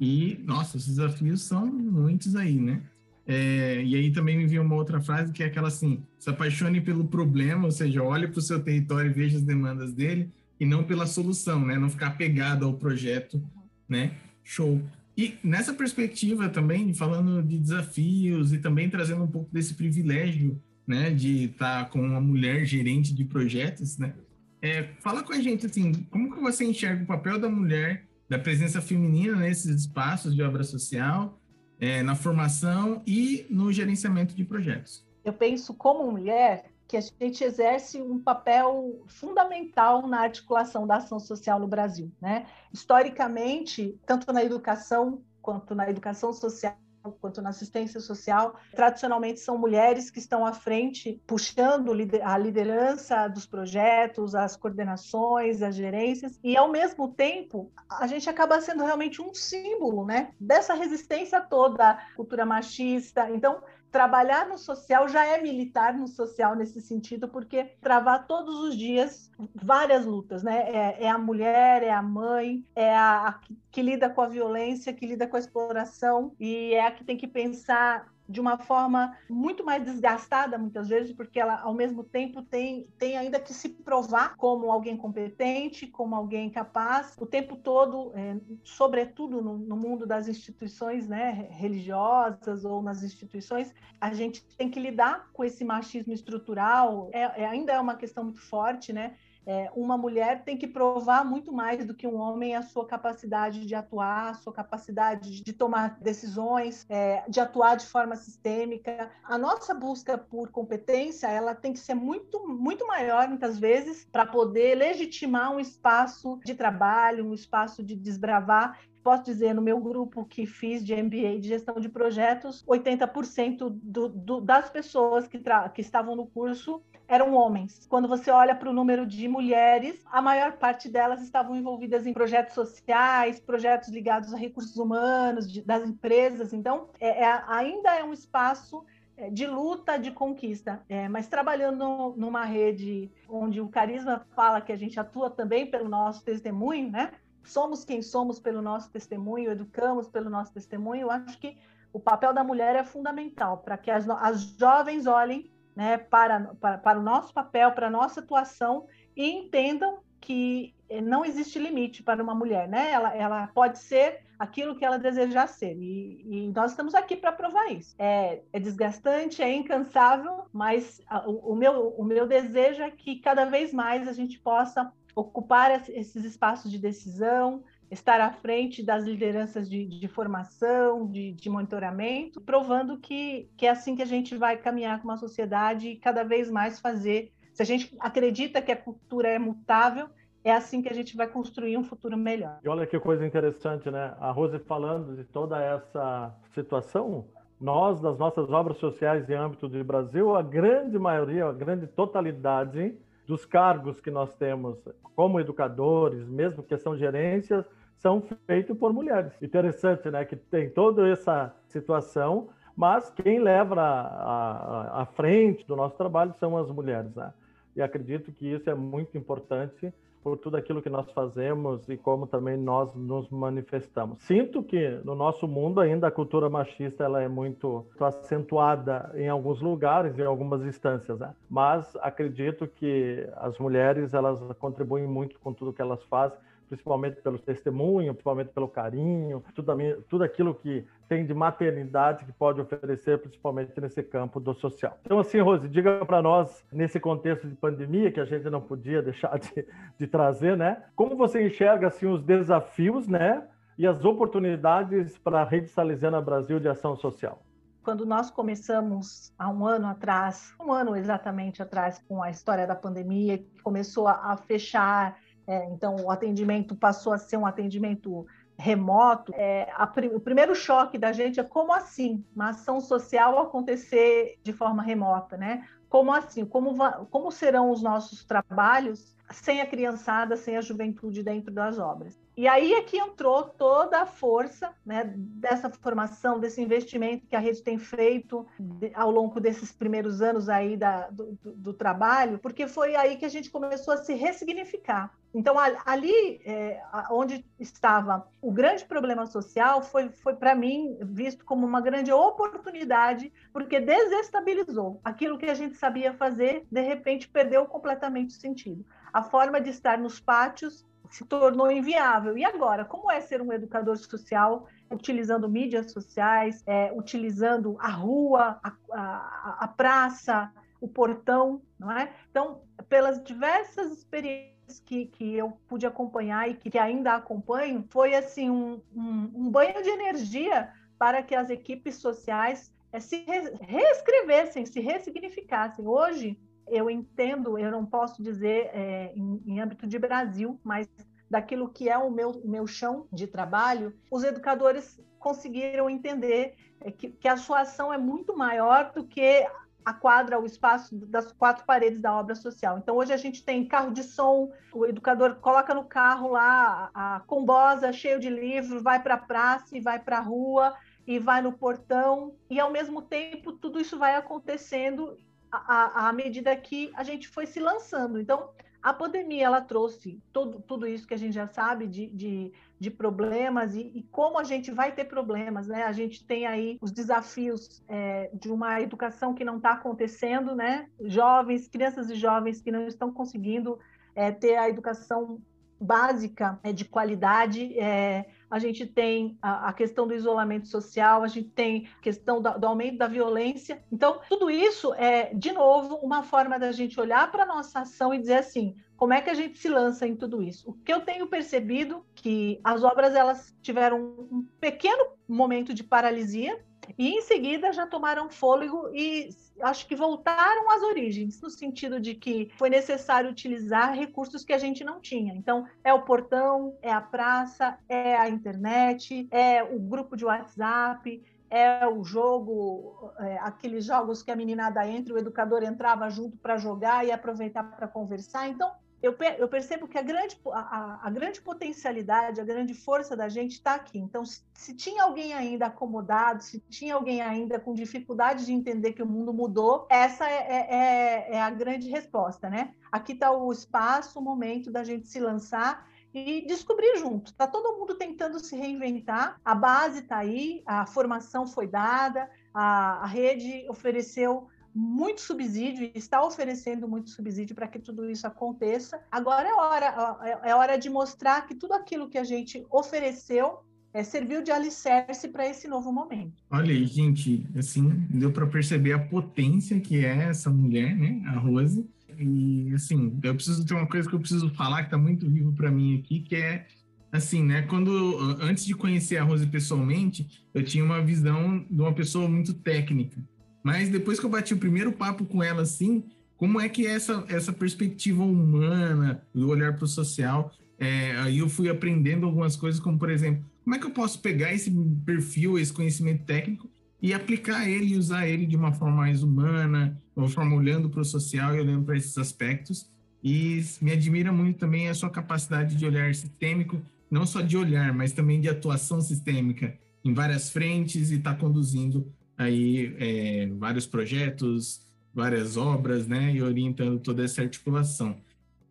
e, 0.00 0.40
nossa, 0.44 0.76
os 0.76 0.86
desafios 0.86 1.42
são 1.42 1.66
muitos 1.66 2.34
aí, 2.34 2.58
né? 2.58 2.82
É, 3.26 3.84
e 3.84 3.94
aí 3.94 4.10
também 4.10 4.36
me 4.36 4.46
veio 4.46 4.62
uma 4.62 4.74
outra 4.74 5.00
frase 5.00 5.30
que 5.30 5.42
é 5.44 5.46
aquela 5.46 5.68
assim: 5.68 6.02
se 6.18 6.28
apaixone 6.30 6.80
pelo 6.80 7.06
problema, 7.06 7.66
ou 7.66 7.70
seja, 7.70 8.02
olhe 8.02 8.26
para 8.26 8.40
o 8.40 8.42
seu 8.42 8.60
território 8.60 9.10
e 9.10 9.14
veja 9.14 9.36
as 9.36 9.44
demandas 9.44 9.92
dele, 9.92 10.30
e 10.60 10.66
não 10.66 10.84
pela 10.84 11.06
solução, 11.06 11.64
né? 11.64 11.78
Não 11.78 11.88
ficar 11.88 12.08
apegado 12.08 12.66
ao 12.66 12.74
projeto, 12.74 13.42
né? 13.88 14.12
Show. 14.44 14.80
E 15.16 15.34
nessa 15.42 15.72
perspectiva 15.72 16.48
também, 16.50 16.92
falando 16.92 17.42
de 17.42 17.58
desafios 17.58 18.52
e 18.52 18.58
também 18.58 18.88
trazendo 18.90 19.24
um 19.24 19.26
pouco 19.26 19.50
desse 19.50 19.74
privilégio, 19.74 20.60
né, 20.86 21.10
de 21.10 21.44
estar 21.44 21.88
com 21.88 22.00
uma 22.00 22.20
mulher 22.20 22.64
gerente 22.64 23.14
de 23.14 23.24
projetos, 23.24 23.96
né? 23.96 24.14
É, 24.62 24.88
fala 25.00 25.22
com 25.22 25.32
a 25.32 25.40
gente 25.40 25.64
assim, 25.66 25.92
como 26.10 26.34
que 26.34 26.40
você 26.40 26.64
enxerga 26.64 27.02
o 27.02 27.06
papel 27.06 27.38
da 27.38 27.48
mulher, 27.48 28.04
da 28.28 28.38
presença 28.38 28.80
feminina 28.82 29.36
nesses 29.36 29.74
espaços 29.74 30.34
de 30.34 30.42
obra 30.42 30.62
social, 30.62 31.40
é, 31.78 32.02
na 32.02 32.14
formação 32.14 33.02
e 33.06 33.46
no 33.48 33.72
gerenciamento 33.72 34.34
de 34.34 34.44
projetos? 34.44 35.06
Eu 35.24 35.32
penso 35.32 35.72
como 35.74 36.10
mulher 36.10 36.69
que 36.90 36.96
a 36.96 37.00
gente 37.00 37.44
exerce 37.44 38.02
um 38.02 38.18
papel 38.18 39.04
fundamental 39.06 40.08
na 40.08 40.22
articulação 40.22 40.88
da 40.88 40.96
ação 40.96 41.20
social 41.20 41.60
no 41.60 41.68
Brasil. 41.68 42.10
Né? 42.20 42.46
Historicamente, 42.72 43.96
tanto 44.04 44.32
na 44.32 44.42
educação 44.42 45.22
quanto 45.40 45.72
na 45.72 45.88
educação 45.88 46.32
social, 46.32 46.76
quanto 47.20 47.40
na 47.40 47.50
assistência 47.50 48.00
social, 48.00 48.56
tradicionalmente 48.74 49.38
são 49.38 49.56
mulheres 49.56 50.10
que 50.10 50.18
estão 50.18 50.44
à 50.44 50.52
frente, 50.52 51.22
puxando 51.28 51.92
a 52.24 52.36
liderança 52.36 53.28
dos 53.28 53.46
projetos, 53.46 54.34
as 54.34 54.56
coordenações, 54.56 55.62
as 55.62 55.76
gerências, 55.76 56.40
e 56.42 56.56
ao 56.56 56.70
mesmo 56.70 57.08
tempo 57.08 57.70
a 57.88 58.06
gente 58.08 58.28
acaba 58.28 58.60
sendo 58.60 58.84
realmente 58.84 59.22
um 59.22 59.32
símbolo, 59.32 60.04
né, 60.04 60.32
dessa 60.40 60.74
resistência 60.74 61.40
toda 61.40 61.98
cultura 62.16 62.44
machista. 62.44 63.30
Então, 63.30 63.62
trabalhar 63.90 64.48
no 64.48 64.56
social 64.56 65.08
já 65.08 65.24
é 65.24 65.40
militar 65.40 65.94
no 65.94 66.06
social 66.06 66.54
nesse 66.54 66.80
sentido, 66.80 67.28
porque 67.28 67.64
travar 67.80 68.26
todos 68.26 68.58
os 68.60 68.76
dias 68.76 69.30
várias 69.54 70.06
lutas, 70.06 70.42
né? 70.42 70.70
É, 70.70 71.04
é 71.04 71.10
a 71.10 71.18
mulher, 71.18 71.82
é 71.82 71.90
a 71.90 72.02
mãe, 72.02 72.64
é 72.74 72.94
a, 72.94 73.28
a 73.28 73.32
que, 73.34 73.56
que 73.70 73.82
lida 73.82 74.08
com 74.08 74.20
a 74.20 74.28
violência, 74.28 74.92
que 74.92 75.06
lida 75.06 75.26
com 75.26 75.36
a 75.36 75.40
exploração 75.40 76.34
e 76.38 76.74
é 76.74 76.86
a 76.86 76.90
que 76.90 77.04
tem 77.04 77.16
que 77.16 77.26
pensar 77.26 78.12
de 78.30 78.40
uma 78.40 78.56
forma 78.58 79.16
muito 79.28 79.64
mais 79.64 79.84
desgastada, 79.84 80.56
muitas 80.56 80.88
vezes, 80.88 81.12
porque 81.12 81.40
ela, 81.40 81.60
ao 81.60 81.74
mesmo 81.74 82.04
tempo, 82.04 82.42
tem, 82.42 82.86
tem 82.96 83.16
ainda 83.18 83.40
que 83.40 83.52
se 83.52 83.68
provar 83.68 84.36
como 84.36 84.70
alguém 84.70 84.96
competente, 84.96 85.86
como 85.86 86.14
alguém 86.14 86.48
capaz, 86.48 87.16
o 87.18 87.26
tempo 87.26 87.56
todo, 87.56 88.12
é, 88.14 88.36
sobretudo 88.62 89.42
no, 89.42 89.58
no, 89.58 89.76
mundo 89.76 90.06
das 90.06 90.28
instituições 90.28 91.08
né, 91.08 91.48
religiosas 91.50 92.64
ou 92.64 92.80
nas 92.80 93.02
instituições, 93.02 93.74
a 94.00 94.14
gente 94.14 94.44
tem 94.56 94.70
que 94.70 94.78
lidar 94.78 95.28
com 95.32 95.44
esse 95.44 95.64
machismo 95.64 96.12
estrutural, 96.12 97.10
é, 97.12 97.42
é 97.42 97.46
ainda 97.46 97.72
é 97.72 97.80
uma 97.80 97.96
questão 97.96 98.24
muito 98.24 98.40
forte, 98.40 98.92
né? 98.92 99.16
É, 99.46 99.70
uma 99.74 99.96
mulher 99.96 100.44
tem 100.44 100.56
que 100.56 100.66
provar 100.66 101.24
muito 101.24 101.52
mais 101.52 101.84
do 101.84 101.94
que 101.94 102.06
um 102.06 102.16
homem 102.16 102.54
a 102.54 102.62
sua 102.62 102.86
capacidade 102.86 103.66
de 103.66 103.74
atuar, 103.74 104.30
a 104.30 104.34
sua 104.34 104.52
capacidade 104.52 105.42
de 105.42 105.52
tomar 105.52 105.98
decisões, 106.00 106.86
é, 106.88 107.24
de 107.28 107.40
atuar 107.40 107.76
de 107.76 107.86
forma 107.86 108.16
sistêmica. 108.16 109.10
A 109.24 109.38
nossa 109.38 109.74
busca 109.74 110.18
por 110.18 110.50
competência, 110.50 111.26
ela 111.26 111.54
tem 111.54 111.72
que 111.72 111.78
ser 111.78 111.94
muito, 111.94 112.46
muito 112.46 112.86
maior, 112.86 113.28
muitas 113.28 113.58
vezes, 113.58 114.06
para 114.10 114.26
poder 114.26 114.74
legitimar 114.76 115.52
um 115.52 115.60
espaço 115.60 116.38
de 116.44 116.54
trabalho, 116.54 117.26
um 117.26 117.34
espaço 117.34 117.82
de 117.82 117.96
desbravar 117.96 118.78
posso 119.02 119.24
dizer, 119.24 119.54
no 119.54 119.62
meu 119.62 119.80
grupo 119.80 120.24
que 120.24 120.46
fiz 120.46 120.84
de 120.84 120.94
MBA 120.94 121.38
de 121.40 121.48
gestão 121.48 121.80
de 121.80 121.88
projetos, 121.88 122.62
80% 122.66 123.70
do, 123.82 124.08
do, 124.08 124.40
das 124.40 124.68
pessoas 124.70 125.26
que, 125.26 125.40
que 125.74 125.80
estavam 125.80 126.14
no 126.14 126.26
curso 126.26 126.82
eram 127.10 127.34
homens. 127.34 127.84
Quando 127.88 128.06
você 128.06 128.30
olha 128.30 128.54
para 128.54 128.70
o 128.70 128.72
número 128.72 129.04
de 129.04 129.26
mulheres, 129.26 130.00
a 130.06 130.22
maior 130.22 130.52
parte 130.52 130.88
delas 130.88 131.20
estavam 131.20 131.56
envolvidas 131.56 132.06
em 132.06 132.12
projetos 132.12 132.54
sociais, 132.54 133.40
projetos 133.40 133.88
ligados 133.88 134.32
a 134.32 134.36
recursos 134.36 134.76
humanos, 134.76 135.50
de, 135.50 135.60
das 135.60 135.82
empresas. 135.82 136.52
Então, 136.52 136.86
é, 137.00 137.24
é, 137.24 137.42
ainda 137.48 137.92
é 137.96 138.04
um 138.04 138.12
espaço 138.12 138.84
é, 139.16 139.28
de 139.28 139.44
luta, 139.44 139.98
de 139.98 140.12
conquista, 140.12 140.84
é, 140.88 141.08
mas 141.08 141.26
trabalhando 141.26 142.14
numa 142.16 142.44
rede 142.44 143.10
onde 143.28 143.60
o 143.60 143.68
carisma 143.68 144.24
fala 144.36 144.60
que 144.60 144.70
a 144.70 144.76
gente 144.76 145.00
atua 145.00 145.28
também 145.28 145.68
pelo 145.68 145.88
nosso 145.88 146.24
testemunho, 146.24 146.92
né? 146.92 147.10
Somos 147.42 147.84
quem 147.84 148.02
somos 148.02 148.38
pelo 148.38 148.62
nosso 148.62 148.88
testemunho, 148.88 149.50
educamos 149.50 150.08
pelo 150.08 150.30
nosso 150.30 150.52
testemunho. 150.52 151.02
Eu 151.02 151.10
acho 151.10 151.36
que 151.40 151.58
o 151.92 151.98
papel 151.98 152.32
da 152.32 152.44
mulher 152.44 152.76
é 152.76 152.84
fundamental 152.84 153.58
para 153.58 153.76
que 153.76 153.90
as, 153.90 154.08
as 154.08 154.42
jovens 154.42 155.08
olhem 155.08 155.50
né, 155.80 155.96
para, 155.96 156.40
para, 156.60 156.76
para 156.76 157.00
o 157.00 157.02
nosso 157.02 157.32
papel, 157.32 157.72
para 157.72 157.86
a 157.86 157.90
nossa 157.90 158.20
atuação 158.20 158.86
e 159.16 159.30
entendam 159.30 160.00
que 160.20 160.74
eh, 160.90 161.00
não 161.00 161.24
existe 161.24 161.58
limite 161.58 162.02
para 162.02 162.22
uma 162.22 162.34
mulher, 162.34 162.68
né? 162.68 162.90
Ela, 162.90 163.16
ela 163.16 163.46
pode 163.46 163.78
ser 163.78 164.20
aquilo 164.38 164.76
que 164.76 164.84
ela 164.84 164.98
desejar 164.98 165.46
ser. 165.46 165.74
E, 165.78 166.20
e 166.22 166.52
nós 166.54 166.72
estamos 166.72 166.94
aqui 166.94 167.16
para 167.16 167.32
provar 167.32 167.72
isso. 167.72 167.94
É, 167.98 168.42
é, 168.52 168.60
desgastante, 168.60 169.40
é 169.40 169.50
incansável, 169.50 170.44
mas 170.52 171.00
a, 171.06 171.26
o, 171.26 171.52
o, 171.52 171.56
meu, 171.56 171.94
o 171.96 172.04
meu 172.04 172.26
desejo 172.26 172.82
é 172.82 172.90
que 172.90 173.16
cada 173.16 173.46
vez 173.46 173.72
mais 173.72 174.06
a 174.06 174.12
gente 174.12 174.38
possa 174.38 174.92
ocupar 175.16 175.70
esses 175.88 176.24
espaços 176.26 176.70
de 176.70 176.76
decisão, 176.76 177.64
estar 177.90 178.20
à 178.20 178.30
frente 178.30 178.82
das 178.82 179.04
lideranças 179.04 179.68
de, 179.68 179.84
de 179.84 180.08
formação, 180.08 181.06
de, 181.06 181.32
de, 181.32 181.50
monitoramento, 181.50 182.40
provando 182.40 182.98
que, 182.98 183.50
que 183.56 183.66
é 183.66 183.70
assim 183.70 183.96
que 183.96 184.02
a 184.02 184.06
gente 184.06 184.36
vai 184.36 184.56
caminhar 184.56 185.00
com 185.00 185.08
uma 185.08 185.16
sociedade 185.16 185.88
e 185.88 185.96
cada 185.96 186.22
vez 186.22 186.50
mais 186.50 186.78
fazer. 186.78 187.32
Se 187.52 187.62
a 187.62 187.66
gente 187.66 187.94
acredita 187.98 188.62
que 188.62 188.70
a 188.70 188.76
cultura 188.76 189.28
é 189.28 189.38
mutável, 189.38 190.08
é 190.44 190.52
assim 190.52 190.80
que 190.80 190.88
a 190.88 190.94
gente 190.94 191.16
vai 191.16 191.26
construir 191.26 191.76
um 191.76 191.84
futuro 191.84 192.16
melhor. 192.16 192.58
E 192.62 192.68
olha 192.68 192.86
que 192.86 192.98
coisa 192.98 193.26
interessante, 193.26 193.90
né? 193.90 194.14
A 194.20 194.30
Rose 194.30 194.58
falando 194.60 195.16
de 195.16 195.24
toda 195.24 195.60
essa 195.60 196.34
situação, 196.54 197.26
nós, 197.60 198.00
das 198.00 198.18
nossas 198.18 198.50
obras 198.50 198.78
sociais 198.78 199.28
em 199.28 199.34
âmbito 199.34 199.68
do 199.68 199.84
Brasil, 199.84 200.34
a 200.34 200.42
grande 200.42 200.98
maioria, 200.98 201.46
a 201.46 201.52
grande 201.52 201.86
totalidade 201.88 202.94
dos 203.26 203.44
cargos 203.44 204.00
que 204.00 204.10
nós 204.10 204.34
temos 204.36 204.78
como 205.14 205.38
educadores, 205.38 206.26
mesmo 206.26 206.62
questão 206.62 206.94
de 206.94 207.00
gerências, 207.00 207.66
são 208.00 208.22
feitos 208.46 208.76
por 208.76 208.92
mulheres. 208.92 209.32
Interessante, 209.40 210.10
né? 210.10 210.24
Que 210.24 210.34
tem 210.34 210.70
toda 210.70 211.08
essa 211.08 211.54
situação, 211.68 212.48
mas 212.74 213.10
quem 213.10 213.38
leva 213.38 213.74
à 213.78 215.06
frente 215.14 215.66
do 215.66 215.76
nosso 215.76 215.96
trabalho 215.96 216.34
são 216.40 216.56
as 216.56 216.70
mulheres, 216.70 217.14
né? 217.14 217.32
E 217.76 217.82
acredito 217.82 218.32
que 218.32 218.52
isso 218.52 218.68
é 218.68 218.74
muito 218.74 219.16
importante 219.16 219.92
por 220.22 220.36
tudo 220.36 220.56
aquilo 220.56 220.82
que 220.82 220.90
nós 220.90 221.10
fazemos 221.12 221.88
e 221.88 221.96
como 221.96 222.26
também 222.26 222.56
nós 222.56 222.94
nos 222.94 223.28
manifestamos. 223.30 224.20
Sinto 224.22 224.62
que 224.62 225.00
no 225.04 225.14
nosso 225.14 225.48
mundo 225.48 225.80
ainda 225.80 226.08
a 226.08 226.10
cultura 226.10 226.50
machista 226.50 227.04
ela 227.04 227.22
é 227.22 227.28
muito 227.28 227.86
acentuada 227.98 229.10
em 229.14 229.28
alguns 229.28 229.62
lugares, 229.62 230.18
em 230.18 230.24
algumas 230.24 230.62
instâncias, 230.62 231.18
né? 231.18 231.32
mas 231.48 231.96
acredito 232.02 232.66
que 232.66 233.26
as 233.36 233.58
mulheres 233.58 234.12
elas 234.12 234.40
contribuem 234.58 235.06
muito 235.06 235.38
com 235.40 235.54
tudo 235.54 235.72
que 235.72 235.80
elas 235.80 236.02
fazem 236.04 236.38
principalmente 236.70 237.20
pelo 237.20 237.36
testemunho, 237.36 238.14
principalmente 238.14 238.50
pelo 238.52 238.68
carinho, 238.68 239.42
tudo, 239.52 239.74
tudo 240.08 240.22
aquilo 240.22 240.54
que 240.54 240.86
tem 241.08 241.26
de 241.26 241.34
maternidade 241.34 242.24
que 242.24 242.32
pode 242.32 242.60
oferecer, 242.60 243.18
principalmente 243.18 243.78
nesse 243.80 244.04
campo 244.04 244.38
do 244.38 244.54
social. 244.54 244.96
Então, 245.04 245.18
assim, 245.18 245.40
Rose, 245.40 245.68
diga 245.68 246.06
para 246.06 246.22
nós, 246.22 246.64
nesse 246.72 247.00
contexto 247.00 247.48
de 247.48 247.56
pandemia, 247.56 248.12
que 248.12 248.20
a 248.20 248.24
gente 248.24 248.48
não 248.48 248.60
podia 248.60 249.02
deixar 249.02 249.36
de, 249.40 249.66
de 249.98 250.06
trazer, 250.06 250.56
né? 250.56 250.84
Como 250.94 251.16
você 251.16 251.44
enxerga, 251.44 251.88
assim, 251.88 252.06
os 252.06 252.22
desafios, 252.22 253.08
né? 253.08 253.42
E 253.76 253.84
as 253.84 254.04
oportunidades 254.04 255.18
para 255.18 255.40
a 255.40 255.44
Rede 255.44 255.68
Salesiana 255.68 256.20
Brasil 256.20 256.60
de 256.60 256.68
Ação 256.68 256.94
Social? 256.94 257.42
quando 257.82 258.04
nós 258.04 258.30
começamos 258.30 259.32
há 259.38 259.48
um 259.48 259.66
ano 259.66 259.86
atrás, 259.86 260.54
um 260.60 260.70
ano 260.70 260.94
exatamente 260.94 261.62
atrás, 261.62 261.98
com 262.06 262.22
a 262.22 262.30
história 262.30 262.66
da 262.66 262.76
pandemia, 262.76 263.38
que 263.38 263.62
começou 263.62 264.06
a, 264.06 264.32
a 264.32 264.36
fechar 264.36 265.16
é, 265.50 265.68
então, 265.72 265.96
o 265.96 266.10
atendimento 266.12 266.76
passou 266.76 267.12
a 267.12 267.18
ser 267.18 267.36
um 267.36 267.44
atendimento 267.44 268.24
remoto. 268.56 269.32
É, 269.34 269.68
a, 269.72 269.92
o 270.14 270.20
primeiro 270.20 270.54
choque 270.54 270.96
da 270.96 271.10
gente 271.10 271.40
é 271.40 271.42
como 271.42 271.72
assim 271.72 272.24
uma 272.32 272.50
ação 272.50 272.80
social 272.80 273.36
acontecer 273.40 274.38
de 274.44 274.52
forma 274.52 274.80
remota, 274.80 275.36
né? 275.36 275.66
Como 275.88 276.12
assim? 276.12 276.44
Como, 276.44 276.76
como 277.06 277.32
serão 277.32 277.72
os 277.72 277.82
nossos 277.82 278.24
trabalhos 278.24 279.16
sem 279.32 279.60
a 279.60 279.66
criançada, 279.66 280.36
sem 280.36 280.56
a 280.56 280.60
juventude 280.60 281.24
dentro 281.24 281.52
das 281.52 281.80
obras? 281.80 282.16
E 282.40 282.48
aí 282.48 282.72
é 282.72 282.80
que 282.80 282.96
entrou 282.96 283.42
toda 283.42 284.00
a 284.00 284.06
força 284.06 284.74
né, 284.82 285.12
dessa 285.14 285.68
formação, 285.68 286.40
desse 286.40 286.58
investimento 286.58 287.26
que 287.26 287.36
a 287.36 287.38
rede 287.38 287.62
tem 287.62 287.78
feito 287.78 288.46
ao 288.94 289.10
longo 289.10 289.38
desses 289.38 289.70
primeiros 289.72 290.22
anos 290.22 290.48
aí 290.48 290.74
da, 290.74 291.10
do, 291.10 291.38
do, 291.44 291.74
trabalho, 291.74 292.38
porque 292.38 292.66
foi 292.66 292.96
aí 292.96 293.18
que 293.18 293.26
a 293.26 293.28
gente 293.28 293.50
começou 293.50 293.92
a 293.92 293.98
se 293.98 294.14
ressignificar. 294.14 295.14
Então, 295.34 295.56
ali 295.84 296.40
é, 296.46 296.82
onde 297.10 297.44
estava 297.58 298.26
o 298.40 298.50
grande 298.50 298.86
problema 298.86 299.26
social, 299.26 299.82
foi, 299.82 300.08
foi 300.08 300.34
para 300.34 300.54
mim 300.54 300.96
visto 301.02 301.44
como 301.44 301.66
uma 301.66 301.82
grande 301.82 302.10
oportunidade, 302.10 303.30
porque 303.52 303.78
desestabilizou 303.80 304.98
aquilo 305.04 305.36
que 305.36 305.44
a 305.44 305.54
gente 305.54 305.76
sabia 305.76 306.14
fazer, 306.14 306.66
de 306.72 306.80
repente 306.80 307.28
perdeu 307.28 307.66
completamente 307.66 308.30
o 308.30 308.40
sentido. 308.40 308.82
A 309.12 309.22
forma 309.22 309.60
de 309.60 309.68
estar 309.68 309.98
nos 309.98 310.18
pátios 310.18 310.88
se 311.10 311.24
tornou 311.24 311.70
inviável. 311.70 312.38
E 312.38 312.44
agora, 312.44 312.84
como 312.84 313.10
é 313.10 313.20
ser 313.20 313.42
um 313.42 313.52
educador 313.52 313.96
social 313.96 314.66
utilizando 314.90 315.48
mídias 315.48 315.92
sociais, 315.92 316.62
é, 316.66 316.92
utilizando 316.92 317.76
a 317.80 317.88
rua, 317.88 318.58
a, 318.62 318.72
a, 318.92 319.58
a 319.64 319.68
praça, 319.68 320.52
o 320.80 320.88
portão, 320.88 321.60
não 321.78 321.90
é? 321.90 322.12
Então, 322.30 322.62
pelas 322.88 323.22
diversas 323.22 323.92
experiências 323.92 324.80
que, 324.84 325.06
que 325.06 325.34
eu 325.34 325.52
pude 325.68 325.84
acompanhar 325.84 326.48
e 326.48 326.54
que, 326.54 326.70
que 326.70 326.78
ainda 326.78 327.14
acompanho, 327.14 327.84
foi 327.90 328.14
assim 328.14 328.48
um, 328.48 328.80
um, 328.94 329.30
um, 329.34 329.50
banho 329.50 329.82
de 329.82 329.88
energia 329.90 330.72
para 330.98 331.22
que 331.22 331.34
as 331.34 331.50
equipes 331.50 331.96
sociais 331.96 332.72
é, 332.92 333.00
se 333.00 333.24
reescrevessem, 333.60 334.64
se 334.64 334.80
ressignificassem. 334.80 335.86
Hoje, 335.86 336.38
eu 336.70 336.88
entendo, 336.88 337.58
eu 337.58 337.70
não 337.70 337.84
posso 337.84 338.22
dizer 338.22 338.70
é, 338.72 339.12
em, 339.14 339.42
em, 339.46 339.60
âmbito 339.60 339.86
de 339.86 339.98
Brasil, 339.98 340.58
mas 340.62 340.88
daquilo 341.28 341.68
que 341.68 341.88
é 341.88 341.98
o 341.98 342.10
meu, 342.10 342.40
meu 342.44 342.66
chão 342.66 343.06
de 343.12 343.26
trabalho, 343.26 343.92
os 344.10 344.24
educadores 344.24 345.00
conseguiram 345.18 345.90
entender 345.90 346.54
é, 346.80 346.90
que, 346.90 347.10
que 347.10 347.28
a 347.28 347.36
sua 347.36 347.60
ação 347.60 347.92
é 347.92 347.98
muito 347.98 348.36
maior 348.36 348.92
do 348.92 349.04
que 349.04 349.46
a 349.84 349.92
quadra, 349.92 350.38
o 350.38 350.46
espaço 350.46 350.94
das 350.94 351.32
quatro 351.32 351.64
paredes 351.64 352.00
da 352.00 352.14
obra 352.14 352.34
social. 352.34 352.78
Então, 352.78 352.96
hoje 352.96 353.12
a 353.12 353.16
gente 353.16 353.42
tem 353.42 353.64
carro 353.64 353.92
de 353.92 354.02
som, 354.02 354.52
o 354.72 354.86
educador 354.86 355.36
coloca 355.36 355.74
no 355.74 355.84
carro 355.84 356.28
lá 356.28 356.90
a 356.94 357.20
combosa 357.26 357.92
cheio 357.92 358.20
de 358.20 358.28
livros, 358.28 358.82
vai 358.82 359.02
para 359.02 359.14
a 359.14 359.18
praça 359.18 359.76
e 359.76 359.80
vai 359.80 359.98
para 359.98 360.18
a 360.18 360.22
rua 360.22 360.74
e 361.06 361.18
vai 361.18 361.40
no 361.40 361.52
portão, 361.52 362.36
e 362.48 362.60
ao 362.60 362.70
mesmo 362.70 363.02
tempo 363.02 363.52
tudo 363.52 363.80
isso 363.80 363.98
vai 363.98 364.14
acontecendo 364.14 365.16
à, 365.50 366.12
medida 366.12 366.54
que 366.56 366.90
a 366.94 367.02
gente 367.02 367.28
foi 367.28 367.46
se 367.46 367.60
lançando. 367.60 368.20
Então, 368.20 368.50
a 368.82 368.94
pandemia 368.94 369.44
ela 369.44 369.60
trouxe 369.60 370.22
todo, 370.32 370.60
tudo 370.60 370.86
isso 370.86 371.06
que 371.06 371.12
a 371.12 371.18
gente 371.18 371.34
já 371.34 371.46
sabe 371.46 371.86
de, 371.86 372.06
de, 372.08 372.52
de 372.78 372.90
problemas 372.90 373.74
e, 373.74 373.80
e, 373.94 374.02
como 374.10 374.38
a 374.38 374.44
gente 374.44 374.70
vai 374.70 374.92
ter 374.92 375.04
problemas, 375.04 375.66
né? 375.66 375.82
A 375.82 375.92
gente 375.92 376.24
tem 376.24 376.46
aí 376.46 376.78
os 376.80 376.90
desafios 376.90 377.82
é, 377.88 378.30
de 378.32 378.50
uma 378.50 378.80
educação 378.80 379.34
que 379.34 379.44
não 379.44 379.58
está 379.58 379.72
acontecendo, 379.72 380.54
né? 380.54 380.88
Jovens, 381.00 381.68
crianças 381.68 382.08
e 382.08 382.14
jovens 382.14 382.62
que 382.62 382.72
não 382.72 382.86
estão 382.86 383.12
conseguindo 383.12 383.78
é, 384.14 384.32
ter 384.32 384.56
a 384.56 384.68
educação 384.68 385.40
básica 385.78 386.58
é, 386.62 386.72
de 386.72 386.86
qualidade. 386.86 387.78
É, 387.78 388.26
a 388.50 388.58
gente 388.58 388.84
tem 388.84 389.38
a, 389.40 389.68
a, 389.68 389.72
questão 389.72 390.06
do 390.06 390.14
isolamento 390.14 390.66
social, 390.66 391.22
a 391.22 391.28
gente 391.28 391.48
tem 391.50 391.88
a 391.98 392.02
questão 392.02 392.42
do 392.42 392.66
aumento 392.66 392.98
da 392.98 393.06
violência. 393.06 393.82
Então, 393.92 394.20
tudo 394.28 394.50
isso 394.50 394.92
é, 394.94 395.32
de 395.32 395.52
novo, 395.52 395.96
uma 395.96 396.22
forma 396.22 396.58
da 396.58 396.72
gente 396.72 397.00
olhar 397.00 397.30
para 397.30 397.44
a 397.44 397.46
nossa 397.46 397.80
ação 397.80 398.12
e 398.12 398.18
dizer 398.18 398.38
assim: 398.38 398.74
como 399.00 399.14
é 399.14 399.22
que 399.22 399.30
a 399.30 399.34
gente 399.34 399.58
se 399.58 399.66
lança 399.66 400.06
em 400.06 400.14
tudo 400.14 400.42
isso? 400.42 400.68
O 400.68 400.74
que 400.74 400.92
eu 400.92 401.00
tenho 401.00 401.26
percebido 401.26 402.04
que 402.14 402.60
as 402.62 402.84
obras 402.84 403.14
elas 403.14 403.56
tiveram 403.62 403.98
um 404.30 404.46
pequeno 404.60 405.12
momento 405.26 405.72
de 405.72 405.82
paralisia 405.82 406.62
e 406.98 407.08
em 407.08 407.22
seguida 407.22 407.72
já 407.72 407.86
tomaram 407.86 408.28
fôlego 408.28 408.90
e 408.94 409.30
acho 409.62 409.86
que 409.86 409.96
voltaram 409.96 410.70
às 410.70 410.82
origens, 410.82 411.40
no 411.40 411.48
sentido 411.48 411.98
de 411.98 412.14
que 412.14 412.50
foi 412.58 412.68
necessário 412.68 413.30
utilizar 413.30 413.94
recursos 413.94 414.44
que 414.44 414.52
a 414.52 414.58
gente 414.58 414.84
não 414.84 415.00
tinha. 415.00 415.32
Então, 415.34 415.66
é 415.82 415.94
o 415.94 416.02
portão, 416.02 416.76
é 416.82 416.92
a 416.92 417.00
praça, 417.00 417.78
é 417.88 418.14
a 418.18 418.28
internet, 418.28 419.26
é 419.30 419.62
o 419.62 419.78
grupo 419.78 420.14
de 420.14 420.26
WhatsApp, 420.26 421.22
é 421.48 421.88
o 421.88 422.04
jogo, 422.04 423.10
é, 423.18 423.38
aqueles 423.38 423.86
jogos 423.86 424.22
que 424.22 424.30
a 424.30 424.36
meninada 424.36 424.86
entra, 424.86 425.14
o 425.14 425.18
educador 425.18 425.62
entrava 425.62 426.10
junto 426.10 426.36
para 426.36 426.58
jogar 426.58 427.06
e 427.06 427.10
aproveitar 427.10 427.64
para 427.64 427.88
conversar. 427.88 428.46
Então, 428.46 428.70
eu, 429.02 429.16
eu, 429.38 429.48
percebo 429.48 429.88
que 429.88 429.96
a 429.96 430.02
grande, 430.02 430.38
a, 430.52 431.06
a, 431.06 431.10
grande 431.10 431.40
potencialidade, 431.40 432.40
a 432.40 432.44
grande 432.44 432.74
força 432.74 433.16
da 433.16 433.28
gente 433.28 433.52
está 433.52 433.74
aqui. 433.74 433.98
Então, 433.98 434.24
se, 434.24 434.42
se, 434.52 434.74
tinha 434.74 435.04
alguém 435.04 435.32
ainda 435.32 435.66
acomodado, 435.66 436.42
se 436.42 436.60
tinha 436.68 436.94
alguém 436.94 437.22
ainda 437.22 437.58
com 437.58 437.74
dificuldade 437.74 438.44
de 438.44 438.52
entender 438.52 438.92
que 438.92 439.02
o 439.02 439.06
mundo 439.06 439.32
mudou, 439.32 439.86
essa 439.88 440.28
é, 440.28 440.34
é, 440.34 440.74
é, 440.74 441.36
é 441.36 441.42
a 441.42 441.50
grande 441.50 441.88
resposta, 441.88 442.50
né? 442.50 442.74
Aqui 442.92 443.12
está 443.12 443.32
o 443.32 443.50
espaço, 443.50 444.18
o 444.18 444.22
momento 444.22 444.70
da 444.70 444.84
gente 444.84 445.08
se 445.08 445.18
lançar 445.18 445.88
e 446.12 446.44
descobrir 446.46 446.98
junto. 446.98 447.30
Está 447.30 447.46
todo 447.46 447.78
mundo 447.78 447.94
tentando 447.94 448.38
se 448.38 448.54
reinventar, 448.54 449.40
a 449.44 449.54
base 449.54 450.00
está 450.00 450.18
aí, 450.18 450.62
a 450.66 450.84
formação 450.84 451.46
foi 451.46 451.66
dada, 451.66 452.28
a, 452.52 453.04
a 453.04 453.06
rede 453.06 453.66
ofereceu 453.70 454.48
muito 454.74 455.20
subsídio 455.20 455.90
está 455.94 456.24
oferecendo 456.24 456.88
muito 456.88 457.10
subsídio 457.10 457.54
para 457.54 457.68
que 457.68 457.78
tudo 457.78 458.08
isso 458.08 458.26
aconteça. 458.26 459.00
Agora 459.10 459.48
é 459.48 459.54
hora, 459.54 460.18
é, 460.22 460.50
é 460.50 460.54
hora 460.54 460.78
de 460.78 460.88
mostrar 460.88 461.46
que 461.46 461.54
tudo 461.54 461.74
aquilo 461.74 462.08
que 462.08 462.18
a 462.18 462.24
gente 462.24 462.64
ofereceu 462.70 463.60
é, 463.92 464.02
serviu 464.02 464.42
de 464.42 464.50
alicerce 464.50 465.28
para 465.28 465.48
esse 465.48 465.66
novo 465.66 465.92
momento. 465.92 466.32
Olha 466.50 466.72
aí, 466.72 466.86
gente, 466.86 467.46
assim, 467.56 467.88
deu 468.08 468.30
para 468.32 468.46
perceber 468.46 468.92
a 468.92 468.98
potência 468.98 469.80
que 469.80 470.04
é 470.04 470.28
essa 470.28 470.48
mulher, 470.50 470.96
né, 470.96 471.22
a 471.26 471.38
Rose. 471.38 471.84
E, 472.18 472.72
assim, 472.74 473.18
eu 473.22 473.34
preciso 473.34 473.64
ter 473.64 473.74
uma 473.74 473.86
coisa 473.86 474.08
que 474.08 474.14
eu 474.14 474.20
preciso 474.20 474.50
falar 474.50 474.82
que 474.82 474.88
está 474.88 474.98
muito 474.98 475.28
vivo 475.28 475.52
para 475.52 475.70
mim 475.70 475.98
aqui, 475.98 476.20
que 476.20 476.36
é, 476.36 476.66
assim, 477.10 477.42
né, 477.42 477.62
quando, 477.62 478.18
antes 478.40 478.64
de 478.64 478.74
conhecer 478.74 479.16
a 479.16 479.24
Rose 479.24 479.46
pessoalmente, 479.46 480.44
eu 480.54 480.62
tinha 480.62 480.84
uma 480.84 481.02
visão 481.02 481.64
de 481.68 481.80
uma 481.80 481.92
pessoa 481.94 482.28
muito 482.28 482.54
técnica. 482.54 483.20
Mas 483.62 483.88
depois 483.88 484.18
que 484.18 484.26
eu 484.26 484.30
bati 484.30 484.54
o 484.54 484.58
primeiro 484.58 484.92
papo 484.92 485.24
com 485.24 485.42
ela, 485.42 485.62
assim, 485.62 486.04
como 486.36 486.60
é 486.60 486.68
que 486.68 486.86
é 486.86 486.92
essa, 486.92 487.24
essa 487.28 487.52
perspectiva 487.52 488.22
humana, 488.24 489.22
do 489.34 489.48
olhar 489.48 489.74
para 489.76 489.84
o 489.84 489.88
social, 489.88 490.52
é, 490.78 491.12
aí 491.18 491.38
eu 491.38 491.48
fui 491.48 491.68
aprendendo 491.68 492.24
algumas 492.24 492.56
coisas, 492.56 492.80
como, 492.80 492.98
por 492.98 493.10
exemplo, 493.10 493.44
como 493.62 493.76
é 493.76 493.78
que 493.78 493.86
eu 493.86 493.90
posso 493.90 494.20
pegar 494.20 494.52
esse 494.52 494.70
perfil, 495.04 495.58
esse 495.58 495.72
conhecimento 495.72 496.24
técnico 496.24 496.70
e 497.02 497.12
aplicar 497.12 497.68
ele 497.68 497.94
e 497.94 497.98
usar 497.98 498.26
ele 498.26 498.46
de 498.46 498.56
uma 498.56 498.72
forma 498.72 498.96
mais 498.96 499.22
humana, 499.22 500.00
de 500.14 500.20
uma 500.20 500.28
forma 500.28 500.56
olhando 500.56 500.88
para 500.88 501.00
o 501.00 501.04
social 501.04 501.54
e 501.54 501.60
olhando 501.60 501.84
para 501.84 501.96
esses 501.96 502.16
aspectos. 502.16 502.90
E 503.22 503.62
me 503.80 503.92
admira 503.92 504.32
muito 504.32 504.58
também 504.58 504.88
a 504.88 504.94
sua 504.94 505.10
capacidade 505.10 505.76
de 505.76 505.84
olhar 505.84 506.14
sistêmico, 506.14 506.80
não 507.10 507.26
só 507.26 507.42
de 507.42 507.56
olhar, 507.56 507.92
mas 507.92 508.12
também 508.12 508.40
de 508.40 508.48
atuação 508.48 509.00
sistêmica 509.00 509.76
em 510.02 510.14
várias 510.14 510.50
frentes 510.50 511.10
e 511.10 511.16
está 511.16 511.34
conduzindo 511.34 512.10
aí 512.40 512.96
é, 512.98 513.48
vários 513.58 513.86
projetos, 513.86 514.80
várias 515.12 515.58
obras, 515.58 516.06
né, 516.06 516.34
e 516.34 516.42
orientando 516.42 516.98
toda 516.98 517.22
essa 517.22 517.42
articulação. 517.42 518.16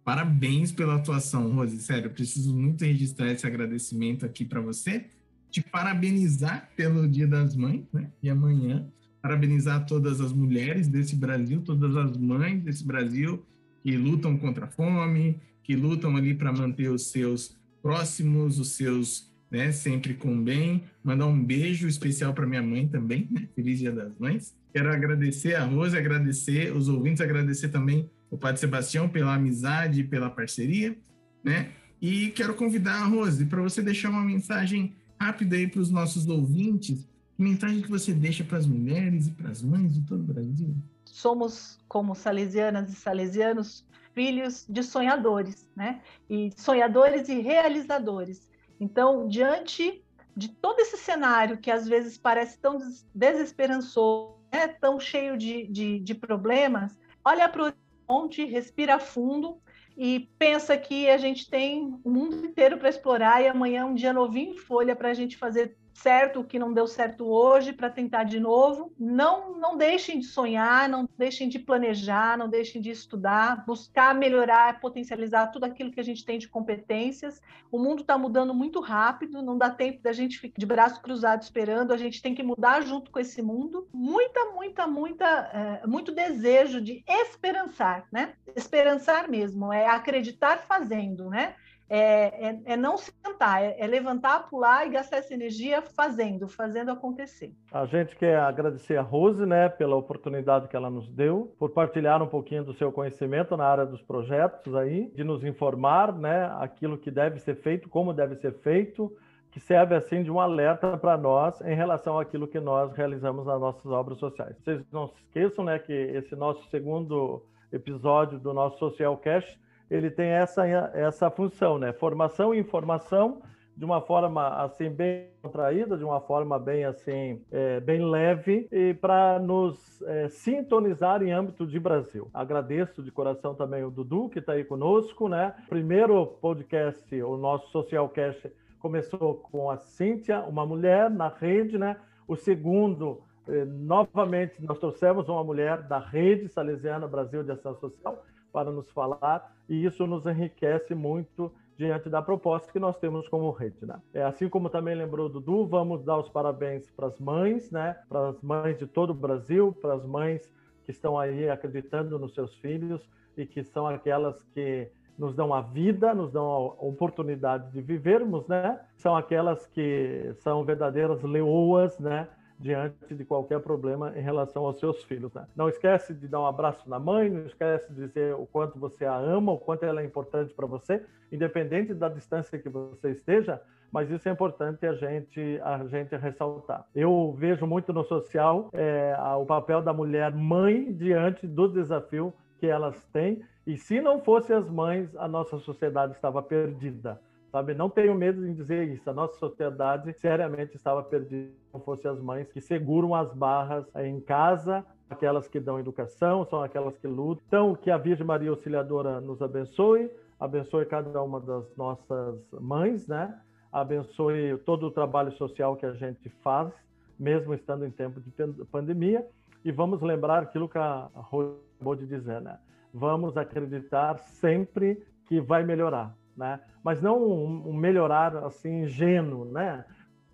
Parabéns 0.04 0.72
pela 0.72 0.96
atuação, 0.96 1.52
Rose. 1.52 1.80
Sério, 1.80 2.10
preciso 2.10 2.56
muito 2.56 2.84
registrar 2.84 3.32
esse 3.32 3.46
agradecimento 3.46 4.26
aqui 4.26 4.44
para 4.44 4.60
você. 4.60 5.06
Te 5.52 5.62
parabenizar 5.62 6.72
pelo 6.76 7.08
Dia 7.08 7.28
das 7.28 7.56
Mães, 7.56 7.84
né? 7.94 8.10
E 8.24 8.30
amanhã, 8.30 8.88
parabenizar 9.22 9.86
todas 9.86 10.20
as 10.20 10.34
mulheres 10.34 10.88
desse 10.88 11.16
Brasil, 11.16 11.62
todas 11.62 11.96
as 11.96 12.18
mães 12.18 12.64
desse 12.64 12.84
Brasil 12.84 13.46
que 13.84 13.96
lutam 13.96 14.36
contra 14.36 14.66
a 14.66 14.68
fome, 14.68 15.38
que 15.64 15.76
lutam 15.76 16.16
ali 16.16 16.34
para 16.34 16.52
manter 16.52 16.90
os 16.90 17.08
seus 17.08 17.56
próximos, 17.82 18.58
os 18.58 18.70
seus 18.70 19.29
né? 19.50 19.72
Sempre 19.72 20.14
com 20.14 20.42
bem. 20.42 20.84
Mandar 21.04 21.26
um 21.26 21.44
beijo 21.44 21.88
especial 21.88 22.34
para 22.34 22.46
minha 22.46 22.62
mãe 22.62 22.88
também, 22.88 23.28
né? 23.32 23.48
Feliz 23.56 23.80
Dia 23.80 23.92
das 23.92 24.18
Mães. 24.18 24.56
Quero 24.74 24.92
agradecer 24.92 25.56
a 25.56 25.66
Rose, 25.66 25.98
agradecer 25.98 26.76
os 26.76 26.88
ouvintes, 26.88 27.22
agradecer 27.22 27.70
também 27.70 28.10
o 28.30 28.38
Padre 28.38 28.60
Sebastião 28.60 29.10
pela 29.10 29.34
amizade, 29.34 30.04
pela 30.04 30.30
parceria, 30.30 30.96
né? 31.44 31.72
E 32.02 32.30
quero 32.30 32.54
convidar 32.54 33.02
a 33.02 33.06
Rose 33.06 33.46
para 33.46 33.62
você 33.62 33.82
deixar 33.82 34.10
uma 34.10 34.24
mensagem 34.24 34.96
rápida 35.20 35.56
aí 35.56 35.68
para 35.68 35.82
os 35.82 35.90
nossos 35.90 36.28
ouvintes. 36.28 37.08
Que 37.36 37.44
mensagem 37.44 37.82
que 37.82 37.90
você 37.90 38.14
deixa 38.14 38.44
para 38.44 38.58
as 38.58 38.66
mulheres 38.66 39.28
e 39.28 39.32
para 39.32 39.50
as 39.50 39.62
mães 39.62 39.94
de 39.94 40.02
todo 40.02 40.22
o 40.22 40.34
Brasil? 40.34 40.76
Somos, 41.06 41.80
como 41.88 42.16
salesianas 42.16 42.92
e 42.92 42.96
salesianos, 42.96 43.86
filhos 44.14 44.66
de 44.70 44.84
sonhadores, 44.84 45.68
né? 45.76 46.02
E 46.30 46.52
sonhadores 46.56 47.28
e 47.28 47.40
realizadores. 47.42 48.49
Então, 48.80 49.28
diante 49.28 50.04
de 50.36 50.48
todo 50.48 50.80
esse 50.80 50.98
cenário 50.98 51.58
que 51.58 51.70
às 51.70 51.88
vezes 51.88 52.18
parece 52.18 52.58
tão 52.60 52.78
desesperançoso, 53.14 54.38
né, 54.52 54.68
tão 54.68 55.00
cheio 55.00 55.38
de, 55.38 55.68
de, 55.68 56.00
de 56.00 56.16
problemas, 56.16 56.98
olha 57.24 57.50
para 57.50 57.62
o 57.62 57.66
horizonte, 57.66 58.46
respira 58.46 59.00
fundo 59.00 59.62
e 59.98 60.30
pensa 60.40 60.78
que 60.78 61.10
a 61.10 61.18
gente 61.18 61.50
tem 61.50 62.00
o 62.04 62.10
mundo 62.10 62.46
inteiro 62.46 62.78
para 62.78 62.88
explorar 62.88 63.42
e 63.42 63.48
amanhã 63.48 63.82
é 63.82 63.86
um 63.86 63.94
dia 63.94 64.14
novinho 64.14 64.54
em 64.54 64.58
folha 64.58 64.96
para 64.96 65.10
a 65.10 65.14
gente 65.14 65.36
fazer 65.36 65.76
certo 66.00 66.40
o 66.40 66.44
que 66.44 66.58
não 66.58 66.74
deu 66.74 66.88
certo 66.88 67.26
hoje 67.26 67.74
para 67.74 67.90
tentar 67.90 68.24
de 68.24 68.40
novo. 68.40 68.94
Não, 68.98 69.58
não 69.58 69.78
deixem 69.78 70.20
de 70.20 70.26
sonhar, 70.26 70.88
não 70.88 71.08
deixem 71.18 71.50
de 71.50 71.60
planejar, 71.60 72.38
não 72.38 72.50
deixem 72.50 72.82
de 72.82 72.90
estudar, 72.90 73.66
buscar 73.66 74.16
melhorar, 74.16 74.80
potencializar 74.80 75.48
tudo 75.48 75.66
aquilo 75.66 75.92
que 75.92 76.00
a 76.00 76.04
gente 76.04 76.26
tem 76.26 76.40
de 76.40 76.48
competências. 76.48 77.42
O 77.72 77.78
mundo 77.78 78.02
está 78.02 78.18
mudando 78.18 78.54
muito 78.54 78.80
rápido, 78.80 79.42
não 79.42 79.58
dá 79.58 79.70
tempo 79.70 80.02
da 80.02 80.14
gente 80.14 80.40
ficar 80.40 80.58
de 80.58 80.66
braço 80.66 81.02
cruzado 81.02 81.42
esperando, 81.42 81.92
a 81.92 81.98
gente 81.98 82.22
tem 82.22 82.34
que 82.34 82.44
mudar 82.44 82.82
junto 82.82 83.12
com 83.12 83.20
esse 83.20 83.42
mundo. 83.42 83.88
Muita, 83.94 84.46
muita, 84.52 84.88
muita, 84.88 85.26
é, 85.54 85.88
muito 85.88 86.12
desejo 86.12 86.82
de 86.82 87.04
esperançar, 87.08 88.08
né? 88.12 88.34
Esperançar 88.56 89.30
mesmo, 89.30 89.72
é 89.72 89.88
acreditar 89.88 90.60
fazendo, 90.60 91.30
né? 91.30 91.56
É, 91.90 92.50
é, 92.50 92.62
é 92.66 92.78
não 92.78 92.98
sentar, 92.98 93.64
é, 93.64 93.76
é, 93.80 93.88
levantar, 93.88 94.48
pular 94.48 94.86
e 94.86 94.92
gastar 94.92 95.18
essa 95.18 95.34
energia 95.34 95.82
fazendo, 95.82 96.48
fazendo 96.48 96.92
acontecer. 96.92 97.52
A 97.72 97.86
gente 97.86 98.16
quer 98.16 98.40
agradecer 98.40 98.98
a 98.98 99.02
Rose, 99.02 99.46
né, 99.46 99.68
pela 99.68 99.96
oportunidade 99.96 100.68
que 100.68 100.76
ela 100.76 100.90
nos 100.90 101.10
deu, 101.10 101.54
por 101.58 101.72
partilhar 101.72 102.22
um 102.22 102.28
pouquinho 102.28 102.64
do 102.64 102.74
seu 102.76 102.92
conhecimento 102.92 103.58
na 103.58 103.66
área 103.66 103.86
dos 103.86 104.02
projetos 104.02 104.76
aí, 104.76 105.12
de 105.16 105.24
nos 105.24 105.44
informar, 105.44 106.14
né, 106.14 106.52
aquilo 106.60 106.98
que 106.98 107.10
deve 107.10 107.40
ser 107.40 107.56
feito, 107.56 107.90
como 107.90 108.14
deve 108.14 108.36
ser 108.36 108.54
feito, 108.60 109.12
que 109.52 109.60
serve 109.60 109.96
assim 109.96 110.22
de 110.22 110.30
um 110.30 110.40
alerta 110.40 110.96
para 110.96 111.18
nós 111.18 111.60
em 111.62 111.74
relação 111.74 112.20
àquilo 112.20 112.48
que 112.48 112.60
nós 112.60 112.94
realizamos 112.94 113.48
nas 113.48 113.60
nossas 113.60 113.86
obras 113.88 114.20
sociais. 114.20 114.56
Vocês 114.60 114.86
não 114.92 115.08
se 115.08 115.20
esqueçam, 115.24 115.66
né, 115.66 115.80
que 115.80 115.92
esse 115.92 116.36
nosso 116.36 116.64
segundo 116.70 117.44
episódio 117.72 118.40
do 118.40 118.54
nosso 118.54 118.78
Social 118.78 119.18
Cash 119.18 119.58
ele 119.90 120.12
tem 120.12 120.30
essa, 120.30 120.66
essa 120.68 121.30
função, 121.30 121.78
né? 121.78 121.92
Formação 121.94 122.54
e 122.54 122.60
informação 122.60 123.42
de 123.80 123.86
uma 123.86 124.02
forma 124.02 124.62
assim 124.62 124.90
bem 124.90 125.30
contraída, 125.42 125.98
de 125.98 126.04
uma 126.04 126.20
forma 126.20 126.60
bem 126.60 126.84
assim 126.84 127.42
é, 127.50 127.80
bem 127.80 128.04
leve 128.04 128.68
e 128.70 128.94
para 128.94 129.40
nos 129.40 130.02
é, 130.02 130.28
sintonizar 130.28 131.24
em 131.24 131.32
âmbito 131.32 131.66
de 131.66 131.80
Brasil. 131.80 132.30
Agradeço 132.34 133.02
de 133.02 133.10
coração 133.10 133.56
também 133.56 133.86
o 133.86 133.90
Dudu 133.90 134.28
que 134.28 134.40
está 134.40 134.52
aí 134.52 134.66
conosco, 134.66 135.30
né? 135.30 135.56
Primeiro 135.70 136.28
podcast, 136.42 137.22
o 137.22 137.38
nosso 137.38 137.72
Socialcast 137.72 138.52
começou 138.80 139.36
com 139.36 139.72
a 139.72 139.78
Cíntia, 139.78 140.42
uma 140.42 140.66
mulher 140.66 141.10
na 141.10 141.30
rede, 141.30 141.78
né? 141.78 141.96
O 142.28 142.36
segundo 142.36 143.22
é, 143.48 143.64
novamente 143.64 144.62
nós 144.62 144.78
trouxemos 144.78 145.30
uma 145.30 145.44
mulher 145.44 145.84
da 145.84 146.00
rede 146.00 146.50
salesiana 146.50 147.08
Brasil 147.08 147.44
de 147.44 147.52
Ação 147.52 147.76
Social 147.76 148.26
para 148.52 148.72
nos 148.72 148.90
falar, 148.92 149.56
e 149.68 149.86
isso 149.86 150.06
nos 150.08 150.26
enriquece 150.26 150.96
muito 150.96 151.52
diante 151.78 152.10
da 152.10 152.22
proposta 152.22 152.72
que 152.72 152.80
nós 152.80 152.98
temos 152.98 153.28
como 153.30 153.52
rede. 153.52 153.86
Né? 153.86 153.96
É, 154.14 154.24
assim 154.24 154.50
como 154.50 154.70
também 154.70 154.96
lembrou 154.96 155.28
o 155.28 155.30
Dudu, 155.30 155.66
vamos 155.66 156.04
dar 156.04 156.18
os 156.18 156.28
parabéns 156.28 156.90
para 156.92 157.08
as 157.08 157.18
mães, 157.20 157.72
né? 157.72 157.96
para 158.10 158.30
as 158.30 158.42
mães 158.42 158.78
de 158.78 158.86
todo 158.86 159.12
o 159.12 159.14
Brasil, 159.14 159.74
para 159.82 159.94
as 159.94 160.06
mães 160.06 160.52
que 160.84 160.92
estão 160.92 161.18
aí 161.18 161.50
acreditando 161.50 162.20
nos 162.20 162.34
seus 162.34 162.54
filhos 162.56 163.08
e 163.38 163.46
que 163.46 163.64
são 163.64 163.88
aquelas 163.88 164.44
que 164.54 164.92
nos 165.18 165.36
dão 165.36 165.54
a 165.54 165.62
vida, 165.62 166.14
nos 166.14 166.32
dão 166.32 166.46
a 166.46 166.86
oportunidade 166.86 167.72
de 167.72 167.82
vivermos, 167.82 168.48
né? 168.48 168.80
São 168.96 169.16
aquelas 169.16 169.68
que 169.68 170.34
são 170.40 170.64
verdadeiras 170.64 171.22
leoas, 171.24 172.00
né? 172.00 172.28
Diante 172.60 173.16
de 173.16 173.24
qualquer 173.24 173.60
problema 173.62 174.14
em 174.18 174.22
relação 174.22 174.66
aos 174.66 174.80
seus 174.80 175.04
filhos. 175.04 175.34
Né? 175.34 175.46
Não 175.56 175.70
esquece 175.70 176.14
de 176.14 176.28
dar 176.28 176.42
um 176.42 176.46
abraço 176.46 176.88
na 176.90 177.00
mãe, 177.00 177.30
não 177.30 177.46
esquece 177.46 177.92
de 177.94 178.08
dizer 178.08 178.36
o 178.36 178.46
quanto 178.46 178.78
você 178.78 179.06
a 179.06 179.16
ama, 179.16 179.54
o 179.54 179.58
quanto 179.58 179.84
ela 179.84 180.02
é 180.02 180.06
importante 180.06 180.54
para 180.54 180.68
você, 180.68 181.02
independente 181.32 181.94
da 181.94 182.10
distância 182.10 182.60
que 182.60 182.68
você 182.68 183.12
esteja, 183.12 183.62
mas 183.92 184.12
isso 184.12 184.28
é 184.28 184.32
importante 184.32 184.86
a 184.86 184.94
gente 184.94 185.60
a 185.64 185.84
gente 185.88 186.16
ressaltar. 186.16 186.86
Eu 186.94 187.34
vejo 187.38 187.66
muito 187.66 187.94
no 187.94 188.04
social 188.04 188.70
é, 188.74 189.16
o 189.38 189.46
papel 189.46 189.82
da 189.82 189.94
mulher 189.94 190.34
mãe 190.34 190.94
diante 190.94 191.48
do 191.48 191.68
desafio 191.68 192.34
que 192.60 192.68
elas 192.68 193.04
têm 193.14 193.42
e 193.66 193.78
se 193.78 194.02
não 194.02 194.20
fossem 194.20 194.56
as 194.56 194.70
mães, 194.70 195.16
a 195.16 195.28
nossa 195.28 195.58
sociedade 195.60 196.14
estava 196.14 196.42
perdida. 196.42 197.20
Sabe, 197.52 197.74
não 197.74 197.90
tenho 197.90 198.14
medo 198.14 198.46
de 198.46 198.54
dizer 198.54 198.88
isso. 198.90 199.10
A 199.10 199.14
nossa 199.14 199.34
sociedade 199.40 200.14
seriamente 200.14 200.76
estava 200.76 201.02
perdida 201.02 201.50
se 201.50 201.74
não 201.74 201.80
fossem 201.82 202.10
as 202.10 202.22
mães 202.22 202.52
que 202.52 202.62
seguram 202.62 203.16
as 203.16 203.34
barras 203.34 203.86
em 203.96 204.20
casa, 204.22 204.86
aquelas 205.10 205.48
que 205.48 205.60
dão 205.60 205.80
educação, 205.80 206.46
são 206.46 206.62
aquelas 206.62 206.96
que 206.98 207.08
lutam. 207.08 207.44
Então, 207.48 207.76
que 207.76 207.90
a 207.90 207.98
Virgem 207.98 208.26
Maria 208.26 208.52
Auxiliadora 208.52 209.20
nos 209.20 209.42
abençoe, 209.42 210.12
abençoe 210.40 210.86
cada 210.86 211.24
uma 211.24 211.40
das 211.40 211.76
nossas 211.76 212.40
mães, 212.62 213.08
né? 213.08 213.36
Abençoe 213.72 214.56
todo 214.60 214.86
o 214.86 214.92
trabalho 214.92 215.32
social 215.32 215.76
que 215.76 215.88
a 215.88 215.94
gente 215.94 216.30
faz, 216.44 216.72
mesmo 217.20 217.56
estando 217.56 217.84
em 217.84 217.92
tempo 217.92 218.22
de 218.22 218.32
pandemia. 218.66 219.26
E 219.66 219.72
vamos 219.72 220.02
lembrar 220.02 220.44
aquilo 220.44 220.70
que 220.70 220.78
a 220.78 221.10
Rô 221.16 221.56
acabou 221.76 221.96
de 221.96 222.06
dizer, 222.06 222.42
né? 222.42 222.60
Vamos 222.94 223.38
acreditar 223.38 224.20
sempre 224.20 225.04
que 225.26 225.42
vai 225.42 225.64
melhorar 225.64 226.19
né? 226.40 226.62
Mas 226.82 227.02
não 227.02 227.22
um, 227.22 227.74
melhorar 227.74 228.36
assim 228.38 228.84
ingênuo, 228.84 229.44
né? 229.44 229.86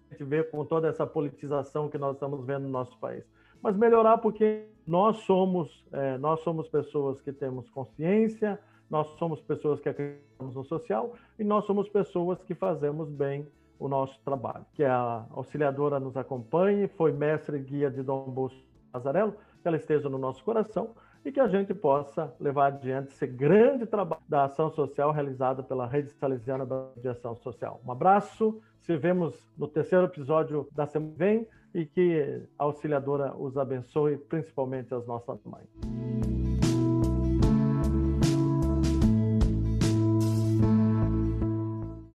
A 0.08 0.14
gente 0.14 0.24
vê 0.24 0.44
com 0.44 0.64
toda 0.64 0.88
essa 0.88 1.06
politização 1.06 1.90
que 1.90 1.98
nós 1.98 2.16
estamos 2.16 2.46
vendo 2.46 2.62
no 2.62 2.70
nosso 2.70 2.96
país, 3.00 3.26
mas 3.62 3.76
melhorar 3.76 4.20
porque 4.20 4.68
nós 4.86 5.18
somos 5.22 5.84
é, 5.92 6.16
nós 6.20 6.42
somos 6.42 6.70
pessoas 6.70 7.20
que 7.22 7.34
temos 7.34 7.68
consciência, 7.72 8.60
nós 8.88 9.08
somos 9.18 9.42
pessoas 9.42 9.80
que 9.80 9.90
acreditamos 9.90 10.54
no 10.54 10.64
social 10.64 11.16
e 11.40 11.44
nós 11.44 11.66
somos 11.66 11.90
pessoas 11.90 12.42
que 12.44 12.54
fazemos 12.54 13.10
bem 13.10 13.48
o 13.80 13.88
nosso 13.88 14.20
trabalho. 14.24 14.64
Que 14.74 14.84
a 14.84 15.26
auxiliadora 15.32 16.00
nos 16.00 16.16
acompanhe, 16.16 16.88
foi 16.88 17.12
mestre 17.12 17.58
e 17.58 17.62
guia 17.62 17.90
de 17.90 18.04
Dom 18.04 18.30
Bosco 18.30 18.62
Azarelo, 18.94 19.34
que 19.60 19.68
ela 19.68 19.76
esteja 19.76 20.08
no 20.08 20.20
nosso 20.20 20.44
coração 20.44 20.92
e 21.26 21.32
que 21.32 21.40
a 21.40 21.48
gente 21.48 21.74
possa 21.74 22.32
levar 22.40 22.68
adiante 22.68 23.10
esse 23.10 23.26
grande 23.26 23.86
trabalho 23.88 24.22
da 24.30 24.46
ação 24.46 24.70
social 24.70 25.12
realizada 25.12 25.64
pela 25.64 25.88
Rede 25.88 26.12
Salesiana 26.12 26.68
de 26.96 27.10
Ação 27.10 27.36
Social. 27.38 27.82
Um 27.84 27.92
abraço, 27.92 28.62
se 28.82 28.96
vemos 28.96 29.36
no 29.58 29.68
terceiro 29.68 30.06
episódio 30.06 30.68
da 30.72 30.86
semana 30.86 31.12
que 31.14 31.18
vem 31.18 31.48
e 31.74 31.86
que 31.86 32.42
a 32.58 32.64
auxiliadora 32.64 33.36
os 33.36 33.58
abençoe, 33.58 34.18
principalmente 34.18 34.94
as 34.94 35.06
nossas 35.08 35.44
mães. 35.44 35.95